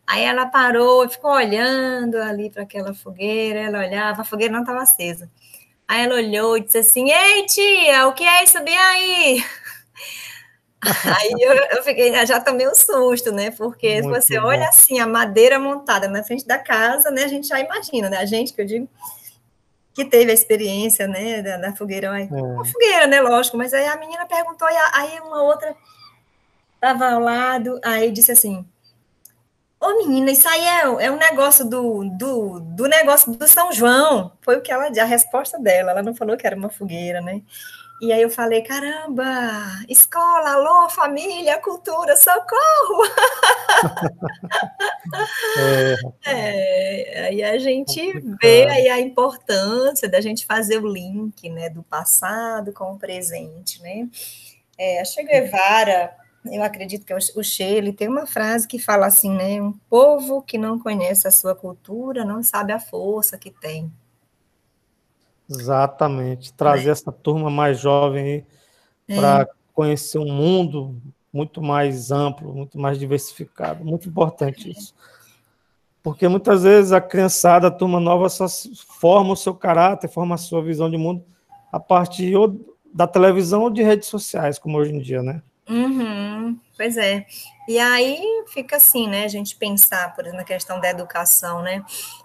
[0.07, 4.61] aí ela parou e ficou olhando ali para aquela fogueira, ela olhava, a fogueira não
[4.61, 5.31] estava acesa.
[5.89, 9.45] Aí ela olhou e disse assim: Ei, tia, o que é isso bem aí?
[10.81, 13.51] Aí eu, eu, fiquei, já tomei um susto, né?
[13.51, 14.47] Porque Muito você bom.
[14.47, 17.25] olha assim, a madeira montada na frente da casa, né?
[17.25, 18.19] A gente já imagina, né?
[18.19, 18.89] A gente que eu digo
[19.99, 22.29] que teve a experiência, né, da, da fogueira, é.
[22.31, 25.75] uma fogueira, né, lógico, mas aí a menina perguntou, e aí uma outra
[26.77, 28.65] estava ao lado, aí disse assim,
[29.81, 34.33] Ô menina, isso aí é, é um negócio do, do, do negócio do São João.
[34.43, 35.93] Foi o que ela a resposta dela.
[35.93, 37.43] Ela não falou que era uma fogueira, né?
[38.01, 39.25] E aí eu falei, caramba,
[39.89, 43.05] escola, alô, família, cultura, socorro!
[45.59, 45.97] é.
[46.25, 48.01] é, aí a gente
[48.41, 53.83] vê aí a importância da gente fazer o link, né, do passado com o presente,
[53.83, 54.09] né?
[54.79, 56.15] É, a Che Guevara,
[56.53, 59.73] eu acredito que é o Che, ele tem uma frase que fala assim, né, um
[59.91, 63.93] povo que não conhece a sua cultura não sabe a força que tem.
[65.49, 66.53] Exatamente.
[66.53, 66.93] Trazer é.
[66.93, 68.47] essa turma mais jovem
[69.09, 69.17] é.
[69.17, 71.01] para conhecer um mundo
[71.33, 73.85] muito mais amplo, muito mais diversificado.
[73.85, 74.95] Muito importante isso.
[76.03, 78.47] Porque muitas vezes a criançada, a turma nova, só
[79.01, 81.25] forma o seu caráter, forma a sua visão de mundo
[81.73, 85.43] a partir ou da televisão ou de redes sociais, como hoje em dia, né?
[85.69, 87.27] Uhum, pois é.
[87.69, 89.25] E aí fica assim, né?
[89.25, 91.85] A gente pensar, por exemplo, na questão da educação, né?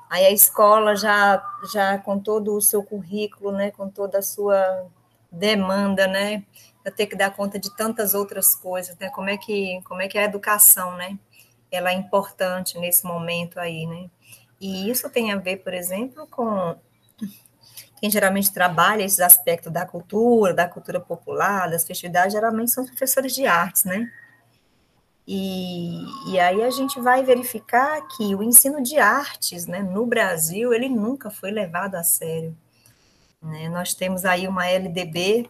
[0.09, 4.85] Aí a escola já, já com todo o seu currículo, né, com toda a sua
[5.31, 6.43] demanda, né,
[6.83, 10.07] vai ter que dar conta de tantas outras coisas, né, como é que, como é
[10.07, 11.17] que a educação, né,
[11.71, 14.09] ela é importante nesse momento aí, né,
[14.61, 16.75] e isso tem a ver, por exemplo, com
[18.03, 23.33] quem geralmente trabalha esses aspectos da cultura, da cultura popular, das festividades, geralmente são professores
[23.33, 24.11] de artes, né,
[25.25, 30.73] e, e aí a gente vai verificar que o ensino de artes né, no Brasil,
[30.73, 32.53] ele nunca foi levado a sério.
[33.41, 33.69] Né?
[33.69, 35.49] Nós temos aí uma LDB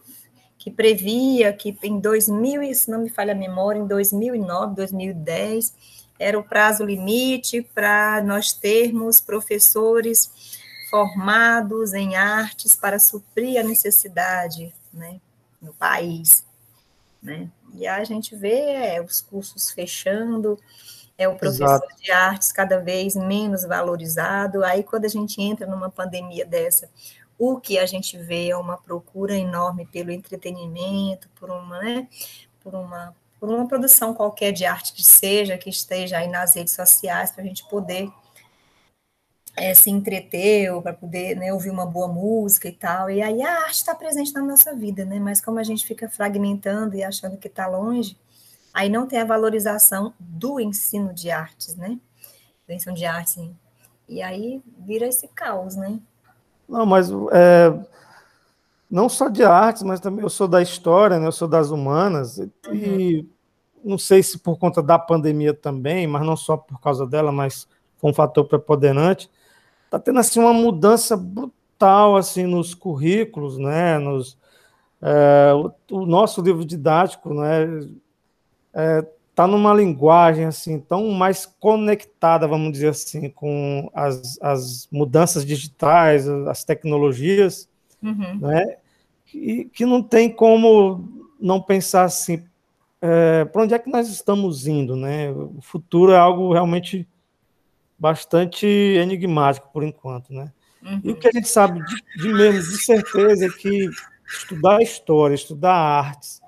[0.59, 5.73] que previa que em 2000, se não me falha a memória, em 2009, 2010,
[6.19, 10.52] era o prazo limite para nós termos professores
[10.93, 15.19] formados em artes para suprir a necessidade né,
[15.59, 16.45] no país.
[17.19, 17.49] Né?
[17.73, 20.59] E a gente vê é, os cursos fechando,
[21.17, 21.95] é o professor Exato.
[21.99, 24.63] de artes cada vez menos valorizado.
[24.63, 26.87] Aí, quando a gente entra numa pandemia dessa,
[27.39, 32.07] o que a gente vê é uma procura enorme pelo entretenimento, por uma, né,
[32.59, 36.75] por uma, por uma produção qualquer de arte que seja, que esteja aí nas redes
[36.75, 38.11] sociais, para a gente poder
[39.55, 43.09] é, se entreteu, para poder né, ouvir uma boa música e tal.
[43.09, 45.19] E aí a arte está presente na nossa vida, né?
[45.19, 48.17] Mas como a gente fica fragmentando e achando que está longe,
[48.73, 51.99] aí não tem a valorização do ensino de artes, né?
[52.67, 53.37] Do ensino de artes.
[54.09, 55.99] E aí vira esse caos, né?
[56.67, 57.71] Não, mas é,
[58.89, 61.27] não só de artes, mas também eu sou da história, né?
[61.27, 62.73] Eu sou das humanas uhum.
[62.73, 63.29] e
[63.83, 67.67] não sei se por conta da pandemia também, mas não só por causa dela, mas
[67.97, 69.29] foi um fator preponderante
[69.93, 73.99] está tendo assim uma mudança brutal assim nos currículos, né?
[73.99, 74.37] Nos,
[74.99, 77.87] é, o, o, nosso livro didático, né?
[78.73, 85.45] É, tá numa linguagem assim tão mais conectada, vamos dizer assim, com as, as mudanças
[85.45, 87.69] digitais, as tecnologias,
[88.01, 88.39] uhum.
[88.39, 88.77] né?
[89.31, 92.43] E que não tem como não pensar assim,
[92.99, 95.31] é, para onde é que nós estamos indo, né?
[95.31, 97.07] O futuro é algo realmente
[98.03, 100.51] bastante enigmático por enquanto, né?
[100.81, 100.99] Uhum.
[101.05, 103.89] E o que a gente sabe de, de mesmo, de certeza, é que
[104.27, 106.41] estudar história, estudar artes,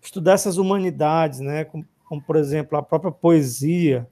[0.00, 1.64] estudar essas humanidades, né?
[1.64, 4.08] Como, como, por exemplo a própria poesia,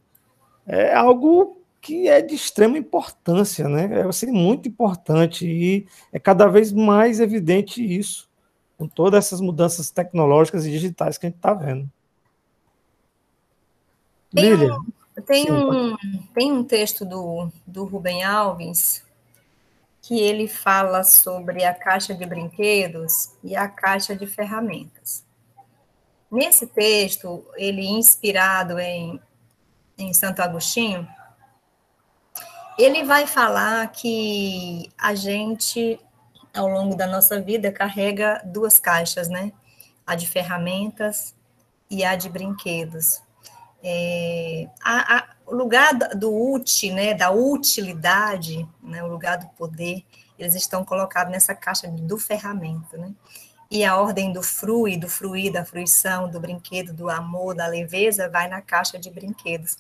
[0.67, 4.01] é algo que é de extrema importância, né?
[4.01, 8.29] É assim, muito importante e é cada vez mais evidente isso
[8.77, 11.91] com todas essas mudanças tecnológicas e digitais que a gente está vendo.
[14.35, 14.77] Lília.
[15.27, 15.97] Tem um,
[16.35, 19.05] tem um texto do, do Rubem Alves
[20.03, 25.23] que ele fala sobre a caixa de brinquedos e a caixa de ferramentas.
[26.31, 29.21] nesse texto, ele inspirado em,
[29.99, 31.07] em Santo Agostinho,
[32.79, 35.99] ele vai falar que a gente,
[36.55, 39.53] ao longo da nossa vida, carrega duas caixas, né?
[40.07, 41.35] A de ferramentas
[41.91, 43.21] e a de brinquedos.
[43.83, 50.05] É, a, a, o lugar do útil, né, da utilidade, né, o lugar do poder,
[50.39, 53.13] eles estão colocados nessa caixa do ferramenta, né?
[53.71, 58.29] E a ordem do frui, do fruir, da fruição, do brinquedo, do amor, da leveza,
[58.29, 59.77] vai na caixa de brinquedos.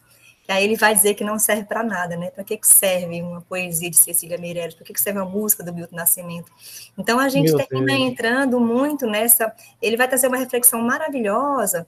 [0.47, 2.31] E aí ele vai dizer que não serve para nada, né?
[2.31, 4.75] Para que, que serve uma poesia de Cecília Meirelles?
[4.75, 6.51] Para que, que serve uma música do Milton Nascimento?
[6.97, 8.11] Então a gente Meu termina Deus.
[8.11, 9.55] entrando muito nessa.
[9.81, 11.87] Ele vai trazer uma reflexão maravilhosa,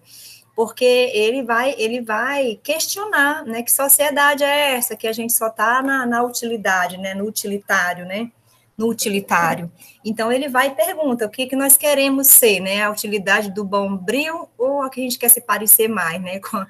[0.60, 3.62] porque ele vai ele vai questionar, né?
[3.62, 7.14] Que sociedade é essa que a gente só está na, na utilidade, né?
[7.14, 8.30] No utilitário, né?
[8.76, 9.72] no utilitário.
[10.04, 12.82] Então ele vai e pergunta o que, que nós queremos ser, né?
[12.82, 16.38] A utilidade do bombril ou a que a gente quer se parecer mais, né?
[16.40, 16.66] Com,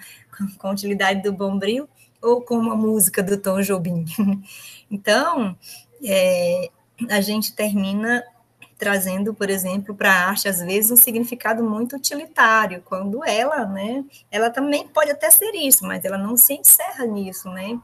[0.57, 1.89] com a utilidade do bombril
[2.23, 4.05] ou com uma música do Tom Jobim.
[4.93, 5.57] Então,
[6.05, 6.69] é,
[7.09, 8.25] a gente termina
[8.81, 14.03] trazendo, por exemplo, para a arte, às vezes, um significado muito utilitário, quando ela, né,
[14.31, 17.79] ela também pode até ser isso, mas ela não se encerra nisso, né,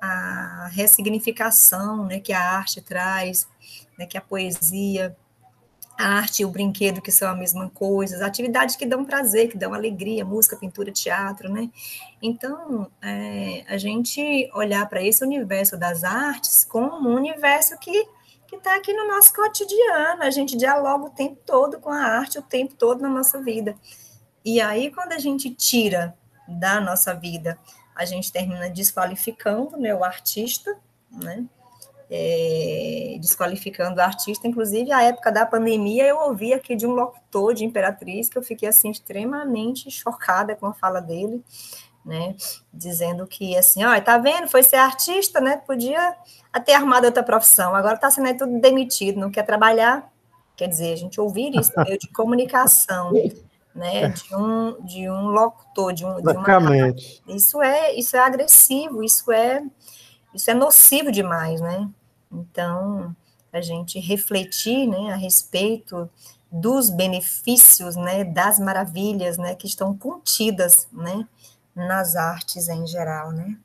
[0.00, 3.48] a ressignificação, né, que a arte traz,
[3.98, 5.16] né, que a poesia,
[5.98, 9.58] a arte e o brinquedo, que são a mesma coisa, atividades que dão prazer, que
[9.58, 11.70] dão alegria, música, pintura, teatro, né?
[12.22, 18.06] Então, é, a gente olhar para esse universo das artes como um universo que
[18.56, 22.38] que está aqui no nosso cotidiano, a gente dialoga o tempo todo com a arte,
[22.38, 23.76] o tempo todo na nossa vida.
[24.44, 26.16] E aí, quando a gente tira
[26.48, 27.58] da nossa vida,
[27.94, 30.76] a gente termina desqualificando né, o artista,
[31.10, 31.46] né?
[32.10, 34.46] é, desqualificando o artista.
[34.46, 38.42] Inclusive, a época da pandemia, eu ouvi aqui de um locutor de Imperatriz que eu
[38.42, 41.42] fiquei assim extremamente chocada com a fala dele,
[42.06, 42.36] né?
[42.72, 44.48] Dizendo que assim, ó, tá vendo?
[44.48, 45.56] Foi ser artista, né?
[45.56, 46.14] Podia
[46.64, 47.74] ter armado outra profissão.
[47.74, 50.08] Agora tá sendo tudo demitido, não quer trabalhar.
[50.56, 53.12] Quer dizer, a gente ouvir isso no meio de comunicação,
[53.74, 54.08] né?
[54.08, 56.94] De um, de um locutor, de, um, de uma.
[57.26, 59.62] Isso é, isso é agressivo, isso é
[60.32, 61.88] isso é nocivo demais, né?
[62.30, 63.16] Então,
[63.50, 66.08] a gente refletir, né, a respeito
[66.52, 71.26] dos benefícios, né, das maravilhas, né, que estão contidas, né,
[71.76, 73.56] nas artes em geral, né?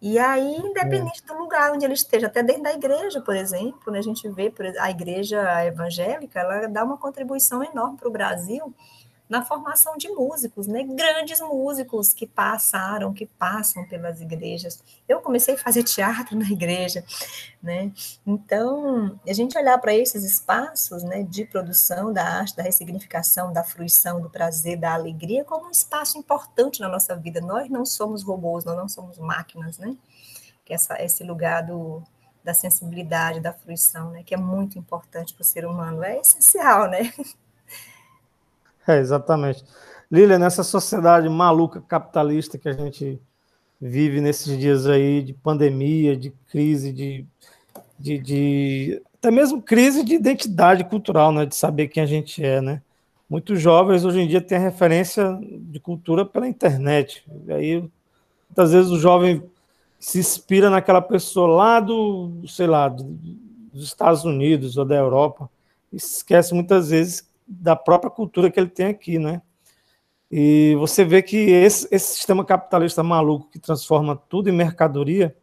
[0.00, 3.98] E aí, independente do lugar onde ele esteja, até dentro da igreja, por exemplo, né,
[3.98, 8.74] a gente vê a igreja evangélica, ela dá uma contribuição enorme para o Brasil,
[9.28, 10.84] na formação de músicos, né?
[10.84, 14.82] Grandes músicos que passaram, que passam pelas igrejas.
[15.08, 17.04] Eu comecei a fazer teatro na igreja,
[17.60, 17.92] né?
[18.24, 23.64] Então, a gente olhar para esses espaços, né, de produção da arte, da ressignificação, da
[23.64, 27.40] fruição, do prazer, da alegria, como um espaço importante na nossa vida.
[27.40, 29.96] Nós não somos robôs, nós não somos máquinas, né?
[30.64, 32.02] Que essa, esse lugar do,
[32.44, 36.88] da sensibilidade, da fruição, né, que é muito importante para o ser humano, é essencial,
[36.88, 37.12] né?
[38.86, 39.64] É, exatamente.
[40.10, 43.20] Lília, nessa sociedade maluca capitalista que a gente
[43.80, 47.26] vive nesses dias aí de pandemia, de crise, de,
[47.98, 51.44] de, de, até mesmo crise de identidade cultural, né?
[51.44, 52.82] De saber quem a gente é, né?
[53.28, 57.24] Muitos jovens hoje em dia têm referência de cultura pela internet.
[57.46, 57.90] E aí,
[58.48, 59.42] muitas vezes o jovem
[59.98, 65.50] se inspira naquela pessoa lá do, sei lá, dos Estados Unidos ou da Europa
[65.92, 69.40] e esquece muitas vezes da própria cultura que ele tem aqui, né?
[70.30, 75.36] E você vê que esse, esse sistema capitalista maluco que transforma tudo em mercadoria,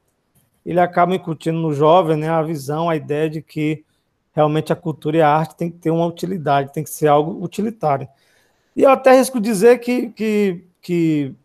[0.65, 3.85] ele acaba incutindo no jovem né, a visão, a ideia de que
[4.33, 7.43] realmente a cultura e a arte tem que ter uma utilidade, tem que ser algo
[7.43, 8.07] utilitário.
[8.75, 11.35] E eu até risco dizer que, que, que,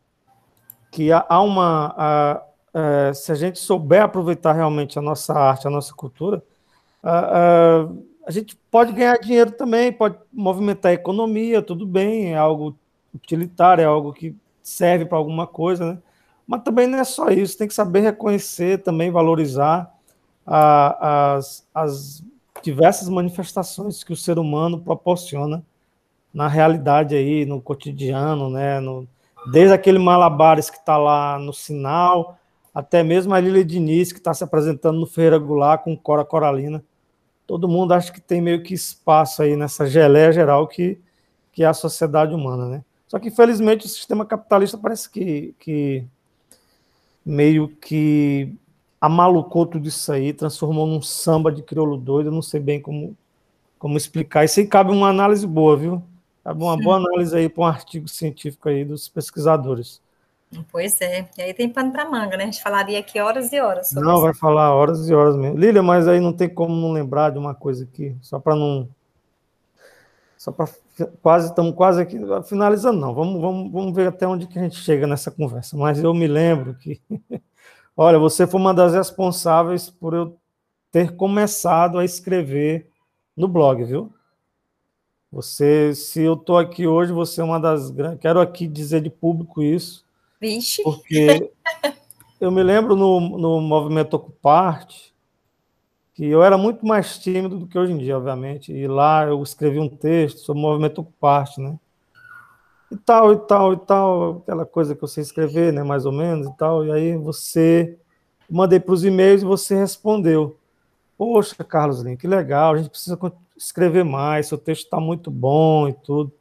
[0.91, 1.95] que há uma.
[1.97, 2.43] A,
[2.75, 6.43] a, se a gente souber aproveitar realmente a nossa arte, a nossa cultura,
[7.03, 7.87] a,
[8.29, 12.77] a gente pode ganhar dinheiro também, pode movimentar a economia, tudo bem, é algo
[13.15, 15.99] utilitário, é algo que serve para alguma coisa, né?
[16.47, 19.91] Mas também não é só isso, tem que saber reconhecer, também valorizar
[20.47, 22.23] a, as, as
[22.63, 25.65] diversas manifestações que o ser humano proporciona
[26.33, 28.79] na realidade aí, no cotidiano, né?
[28.79, 29.09] No,
[29.51, 32.39] desde aquele Malabares que está lá no sinal,
[32.75, 36.85] até mesmo a Lília Diniz, que está se apresentando no Feira Goulart com Cora Coralina
[37.49, 41.01] todo mundo acha que tem meio que espaço aí nessa geleia geral que,
[41.51, 42.85] que é a sociedade humana, né?
[43.07, 46.05] Só que, infelizmente, o sistema capitalista parece que, que
[47.25, 48.55] meio que
[49.01, 53.17] amalucou tudo isso aí, transformou num samba de crioulo doido, eu não sei bem como,
[53.79, 54.45] como explicar.
[54.45, 56.03] Isso aí cabe uma análise boa, viu?
[56.45, 60.03] uma boa análise aí para um artigo científico aí dos pesquisadores.
[60.71, 62.45] Pois é, e aí tem pano para manga, né?
[62.45, 63.93] A gente falaria aqui horas e horas.
[63.93, 64.23] não, isso.
[64.23, 65.59] vai falar horas e horas mesmo.
[65.59, 68.89] Lília, mas aí não tem como não lembrar de uma coisa aqui, só para não.
[70.39, 70.69] Só para
[71.21, 73.15] quase, estamos quase aqui finalizando, não.
[73.15, 75.77] Vamos, vamos, vamos ver até onde que a gente chega nessa conversa.
[75.77, 77.01] Mas eu me lembro que,
[77.97, 80.39] olha, você foi uma das responsáveis por eu
[80.91, 82.89] ter começado a escrever
[83.37, 84.13] no blog, viu?
[85.31, 88.21] Você, se eu estou aqui hoje, você é uma das grandes.
[88.21, 90.08] Quero aqui dizer de público isso.
[90.41, 90.83] Vixe.
[90.83, 91.51] Porque
[92.41, 95.15] eu me lembro no, no movimento Ocuparte
[96.19, 98.73] que eu era muito mais tímido do que hoje em dia, obviamente.
[98.73, 101.79] E lá eu escrevi um texto sobre o movimento Ocuparte, né?
[102.91, 105.85] E tal, e tal, e tal, aquela coisa que você escrever, né?
[105.85, 106.85] Mais ou menos e tal.
[106.85, 107.97] E aí você
[108.51, 110.57] mandei para os e-mails e você respondeu.
[111.17, 113.17] Poxa, Carlos Lin, que legal, a gente precisa
[113.57, 116.33] escrever mais, seu texto está muito bom e tudo.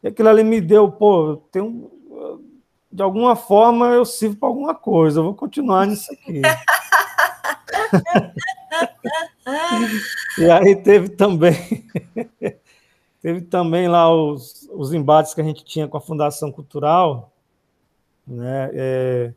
[0.00, 1.90] E aquilo ali me deu, pô, tem um,
[2.90, 6.42] de alguma forma eu sirvo para alguma coisa, eu vou continuar nisso aqui.
[10.38, 11.54] e aí teve também
[13.20, 17.32] teve também lá os, os embates que a gente tinha com a Fundação Cultural,
[18.26, 18.70] né?
[18.72, 19.32] É,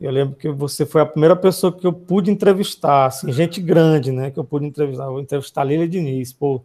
[0.00, 4.10] eu lembro que você foi a primeira pessoa que eu pude entrevistar, assim, gente grande,
[4.10, 4.30] né?
[4.30, 5.04] Que eu pude entrevistar.
[5.04, 6.62] Eu vou entrevistar Lília Diniz, pô,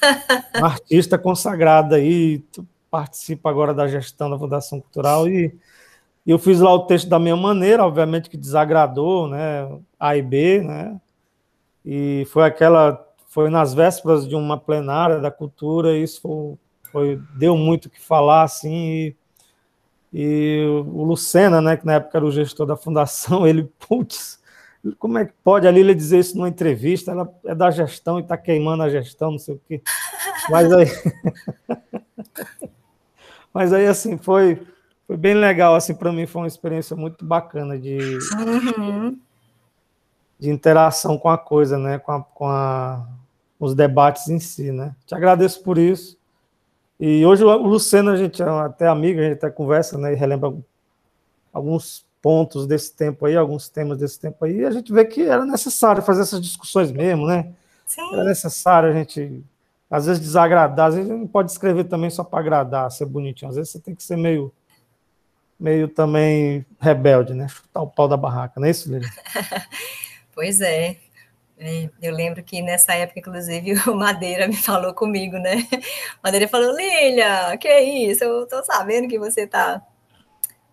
[0.56, 2.42] uma artista consagrada aí,
[2.90, 5.54] participa agora da gestão da Fundação Cultural e
[6.28, 9.66] eu fiz lá o texto da minha maneira, obviamente que desagradou, né?
[9.98, 11.00] A e B, né?
[11.82, 16.58] E foi aquela, foi nas vésperas de uma plenária da cultura, e isso foi,
[16.92, 18.76] foi deu muito o que falar, assim.
[18.76, 19.16] E,
[20.12, 24.38] e o Lucena, né, que na época era o gestor da fundação, ele, putz,
[24.98, 27.10] como é que pode a Lília dizer isso numa entrevista?
[27.10, 29.80] Ela é da gestão e está queimando a gestão, não sei o quê.
[30.50, 30.86] Mas aí.
[33.52, 34.62] Mas aí, assim, foi,
[35.06, 37.98] foi bem legal, assim, para mim foi uma experiência muito bacana de,
[38.36, 39.18] uhum.
[40.38, 41.98] de interação com a coisa, né?
[41.98, 43.06] Com, a, com a,
[43.58, 44.94] os debates em si, né?
[45.06, 46.18] Te agradeço por isso.
[47.00, 50.16] E hoje o Luciano, a gente é até amigo, a gente até conversa, né, e
[50.16, 50.52] relembra
[51.52, 55.22] alguns pontos desse tempo aí, alguns temas desse tempo aí, e a gente vê que
[55.22, 57.52] era necessário fazer essas discussões mesmo, né?
[57.86, 58.02] Sim.
[58.12, 59.42] Era necessário a gente,
[59.90, 63.56] às vezes, desagradar, às vezes não pode escrever também só para agradar, ser bonitinho, às
[63.56, 64.52] vezes você tem que ser meio,
[65.58, 67.48] meio também rebelde, né?
[67.48, 69.06] Chutar o pau da barraca, não é isso, Lili?
[70.34, 70.96] pois é.
[71.60, 75.66] É, eu lembro que nessa época, inclusive, o Madeira me falou comigo, né?
[76.22, 78.22] Madeira falou, Lilia, que isso?
[78.22, 79.82] Eu tô sabendo que você tá,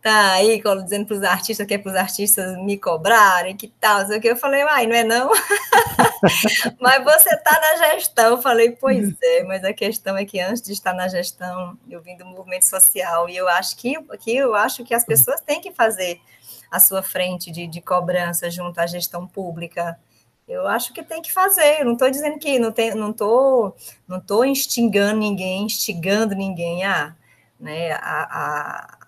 [0.05, 4.05] tá aí dizendo para os artistas que é para os artistas me cobrarem, que tal,
[4.05, 4.27] sei o que.
[4.27, 5.31] Eu falei, ai, não é não?
[6.79, 8.35] mas você tá na gestão.
[8.35, 12.03] Eu falei, pois é, mas a questão é que antes de estar na gestão, eu
[12.03, 15.59] vim do movimento social e eu acho que, que eu acho que as pessoas têm
[15.59, 16.21] que fazer
[16.69, 19.97] a sua frente de, de cobrança junto à gestão pública
[20.47, 21.79] eu acho que tem que fazer.
[21.79, 23.75] Eu não estou dizendo que não tem, não estou,
[24.07, 27.15] não tô instigando ninguém, instigando ninguém a,
[27.59, 29.04] né, a, a,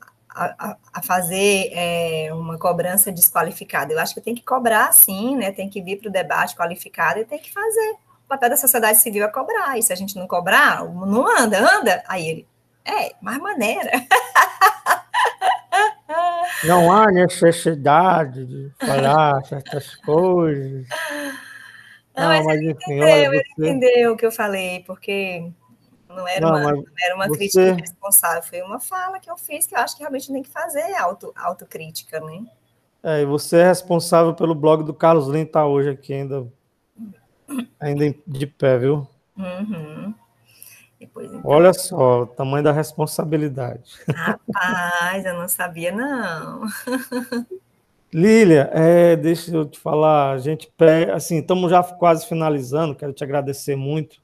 [0.93, 3.91] a fazer é, uma cobrança desqualificada.
[3.91, 5.51] Eu acho que tem que cobrar, sim, né?
[5.51, 7.95] Tem que vir para o debate qualificado e tem que fazer.
[8.25, 9.77] O papel da sociedade civil é cobrar.
[9.77, 12.03] E se a gente não cobrar, não anda, anda.
[12.07, 12.47] Aí ele,
[12.85, 13.91] é, mais maneira.
[16.63, 20.87] Não há necessidade de falar certas coisas.
[22.15, 23.35] Não, não mas, ele enfim, entendeu, olha, você...
[23.35, 25.51] ele entendeu o que eu falei, porque
[26.09, 27.37] não era, não, uma, não era uma você...
[27.37, 30.49] crítica responsável, foi uma fala que eu fiz que eu acho que realmente tem que
[30.49, 32.45] fazer auto, autocrítica, né?
[33.03, 36.47] É, e você é responsável pelo blog do Carlos Lin, tá hoje aqui ainda,
[37.79, 39.07] ainda de pé, viu?
[39.37, 40.13] Uhum.
[40.99, 41.41] Depois, então...
[41.43, 43.99] Olha só, o tamanho da responsabilidade.
[44.09, 46.63] Rapaz, eu não sabia, não.
[48.11, 50.71] Lília, é, deixa eu te falar, a gente,
[51.13, 54.19] assim, estamos já quase finalizando, quero te agradecer muito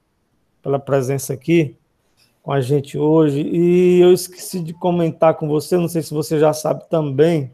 [0.64, 1.78] pela presença aqui
[2.41, 6.39] com a gente hoje, e eu esqueci de comentar com você, não sei se você
[6.39, 7.53] já sabe também,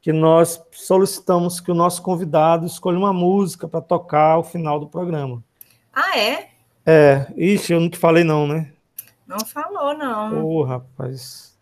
[0.00, 4.86] que nós solicitamos que o nosso convidado escolha uma música para tocar ao final do
[4.86, 5.44] programa.
[5.92, 6.48] Ah, é?
[6.86, 8.72] É, ixi, eu não te falei não, né?
[9.26, 10.44] Não falou, não.
[10.44, 11.54] Ô, oh, rapaz.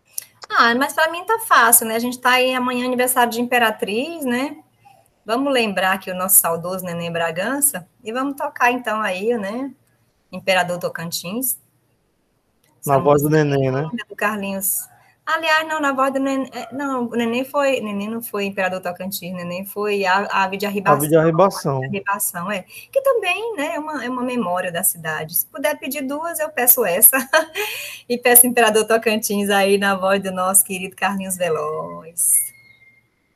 [0.49, 1.95] Ah, mas para mim tá fácil, né?
[1.95, 4.57] A gente tá aí amanhã aniversário de Imperatriz, né?
[5.25, 9.71] Vamos lembrar aqui o nosso saudoso Neném Bragança e vamos tocar então aí, né?
[10.31, 11.59] Imperador Tocantins.
[12.85, 13.89] Na voz do Neném, né?
[14.07, 14.87] Do Carlinhos.
[15.25, 16.49] Aliás, não, na voz do Neném.
[16.51, 17.79] É, não, o Neném foi.
[17.81, 20.97] Neném não foi Imperador Tocantins, Neném foi a Ave de Arribação.
[20.97, 21.83] Ave de Arribação.
[21.83, 22.65] Arribação, é.
[22.91, 25.35] Que também né, é, uma, é uma memória da cidade.
[25.35, 27.17] Se puder pedir duas, eu peço essa.
[28.09, 32.49] e peço Imperador Tocantins aí na voz do nosso querido Carlinhos Veloz.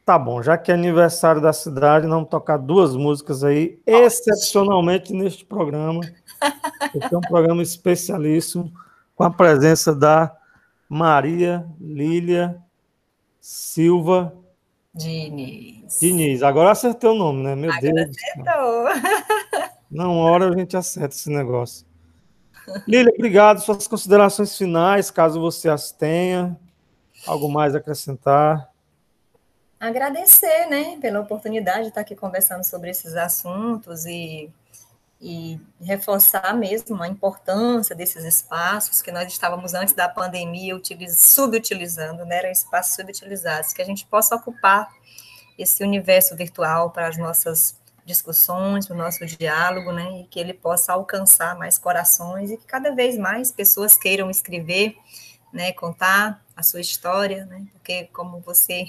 [0.06, 5.46] Tá bom, já que é aniversário da cidade, vamos tocar duas músicas aí, excepcionalmente neste
[5.46, 6.02] programa.
[6.96, 8.72] Esse é um programa especialíssimo,
[9.16, 10.36] com a presença da
[10.90, 12.62] Maria Lília
[13.40, 14.34] Silva
[14.94, 16.00] Diniz.
[16.00, 16.44] Diniz.
[16.44, 17.56] Agora acertei o nome, né?
[17.56, 18.16] Meu Agora Deus.
[18.18, 19.74] acertou.
[19.90, 21.86] Não, uma hora a gente acerta esse negócio.
[22.88, 23.60] Lília, obrigado.
[23.60, 26.58] Suas considerações finais, caso você as tenha.
[27.26, 28.70] Algo mais a acrescentar?
[29.80, 34.50] Agradecer, né, pela oportunidade de estar aqui conversando sobre esses assuntos e
[35.26, 42.40] e reforçar mesmo a importância desses espaços que nós estávamos antes da pandemia subutilizando, né?
[42.40, 44.90] Eram espaços subutilizados, que a gente possa ocupar
[45.58, 50.20] esse universo virtual para as nossas discussões, para o nosso diálogo, né?
[50.20, 54.98] E que ele possa alcançar mais corações e que cada vez mais pessoas queiram escrever,
[55.54, 55.72] né?
[55.72, 57.66] Contar a sua história, né?
[57.72, 58.88] Porque como você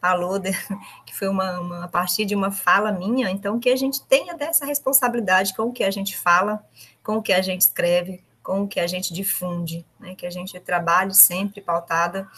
[0.00, 0.52] falou, de,
[1.04, 4.34] que foi uma, uma, a partir de uma fala minha, então que a gente tenha
[4.34, 6.64] dessa responsabilidade com o que a gente fala,
[7.02, 10.14] com o que a gente escreve, com o que a gente difunde, né?
[10.14, 12.28] que a gente trabalhe sempre pautada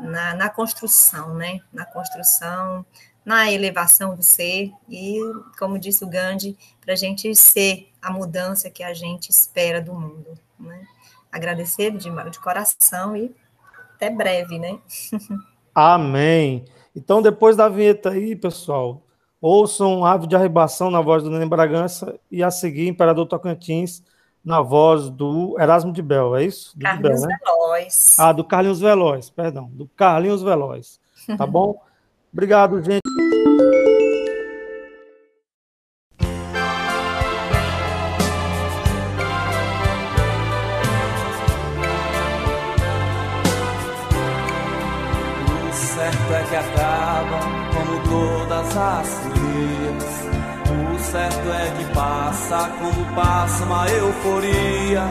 [0.00, 1.60] na, na construção, né?
[1.72, 2.84] na construção,
[3.24, 5.20] na elevação do ser e,
[5.56, 9.94] como disse o Gandhi, para a gente ser a mudança que a gente espera do
[9.94, 10.36] mundo.
[10.58, 10.84] Né?
[11.30, 13.32] Agradecer de, de coração e
[13.94, 14.80] até breve, né?
[15.72, 16.64] Amém.
[16.94, 19.02] Então, depois da vinheta aí, pessoal,
[19.40, 24.02] ouçam Ave de Arribação na voz do Nenê Bragança e a seguir Imperador Tocantins
[24.44, 26.76] na voz do Erasmo de Bel, é isso?
[26.76, 27.38] Do Carlinhos Bel, né?
[27.44, 28.18] Veloz.
[28.18, 31.00] Ah, do Carlinhos Veloz, perdão, do Carlinhos Veloz.
[31.38, 31.80] Tá bom?
[32.32, 33.01] Obrigado, gente.
[46.52, 47.38] Que acaba
[47.72, 50.04] como todas as folias.
[50.68, 55.02] O certo é que passa como passa uma euforia.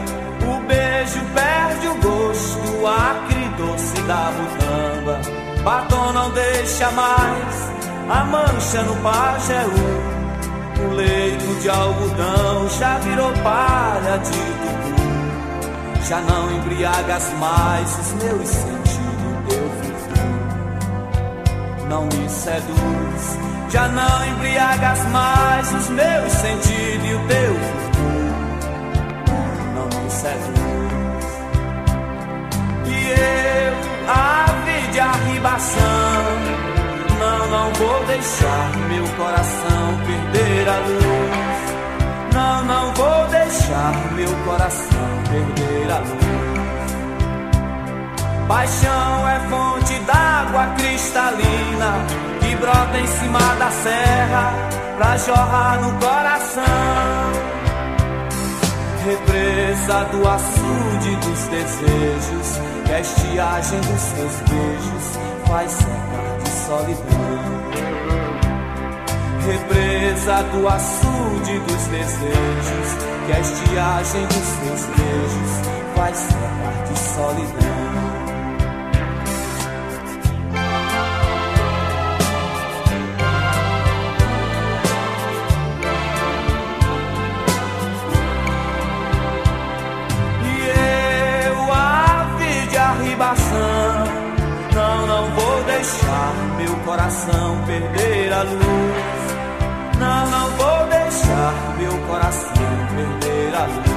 [0.46, 5.20] O beijo perde o gosto, acre doce da butamba.
[5.64, 7.72] Batom não deixa mais
[8.08, 10.12] a mancha no pajeú.
[10.80, 16.06] O leito de algodão já virou palha de tudo.
[16.08, 18.81] Já não embriagas mais os meus sentidos
[21.92, 23.38] não me seduz.
[23.68, 27.54] Já não embriagas mais os meus sentidos e o teu
[29.74, 31.26] não me seduz.
[32.86, 33.74] E eu,
[34.08, 36.22] ave de arribação,
[37.20, 41.62] não, não vou deixar meu coração perder a luz.
[42.34, 46.41] Não, não vou deixar meu coração perder a luz.
[48.52, 52.04] Paixão é fonte d'água cristalina
[52.38, 54.52] que brota em cima da serra
[54.98, 56.62] pra jorrar no coração.
[59.06, 67.62] Represa do açude dos desejos, que a estiagem dos seus beijos faz secar de solidão.
[69.46, 72.88] Represa do açude dos desejos,
[73.26, 75.52] que a estiagem dos seus beijos
[75.96, 77.81] faz secar de solidão.
[96.84, 99.22] Coração perder a luz.
[99.98, 102.52] Não, não vou deixar meu coração
[102.94, 103.92] perder a luz.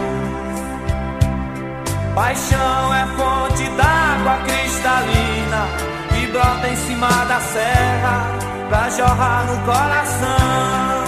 [2.16, 5.68] Paixão é fonte d'água cristalina
[6.10, 11.06] que brota em cima da serra pra jorrar no coração.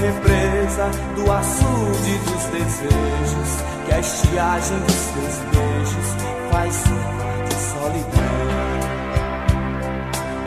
[0.00, 6.16] Represa do açude dos desejos, que a estiagem dos seus beijos
[6.50, 6.84] faz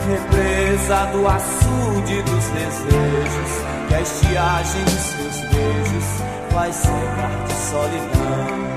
[0.07, 3.51] Represa do açude dos desejos,
[3.87, 6.05] que a estiagem dos seus beijos
[6.51, 8.74] faz secar de solidão.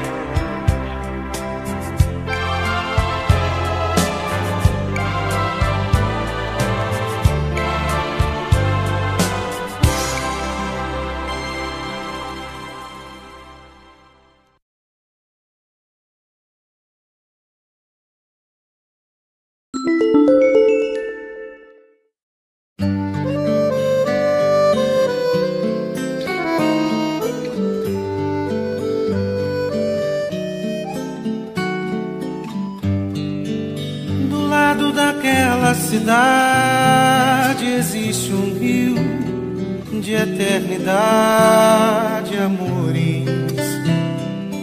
[40.39, 43.27] Eternidade, amores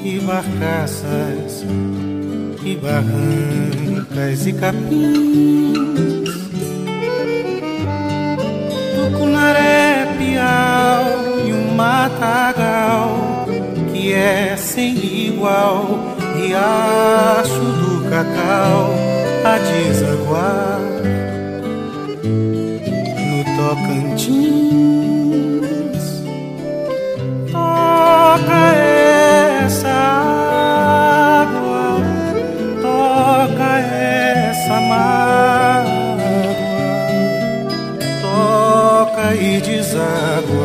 [0.05, 1.65] e barcaças
[2.63, 5.75] e barrancas e capins.
[8.95, 13.45] Tucunaré, piau e um matagal
[13.91, 14.95] que é sem
[15.27, 18.93] igual, riacho do cacau
[19.43, 20.79] a desaguar
[22.23, 25.04] no Tocantins.
[28.35, 28.75] Toca
[29.63, 29.87] essa
[31.47, 32.01] água,
[32.81, 36.17] toca essa mágoa,
[38.21, 40.64] toca e deságua.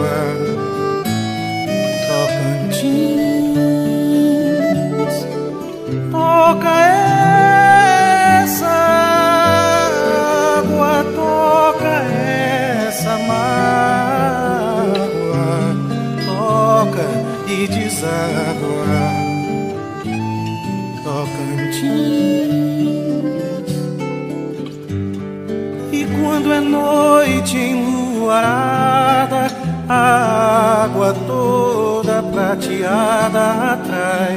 [33.00, 34.36] Prateada atrai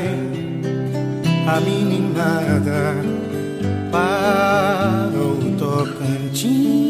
[1.47, 2.95] a meninada
[3.91, 6.83] para o Tocantins.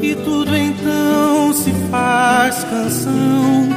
[0.00, 3.68] E tudo então se faz canção,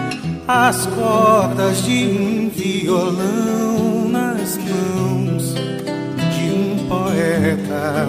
[0.48, 8.08] as cordas de um violão nas mãos de um poeta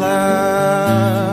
[0.00, 1.27] lá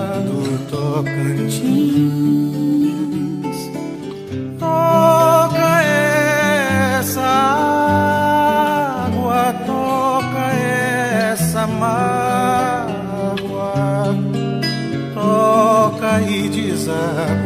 [16.88, 17.45] e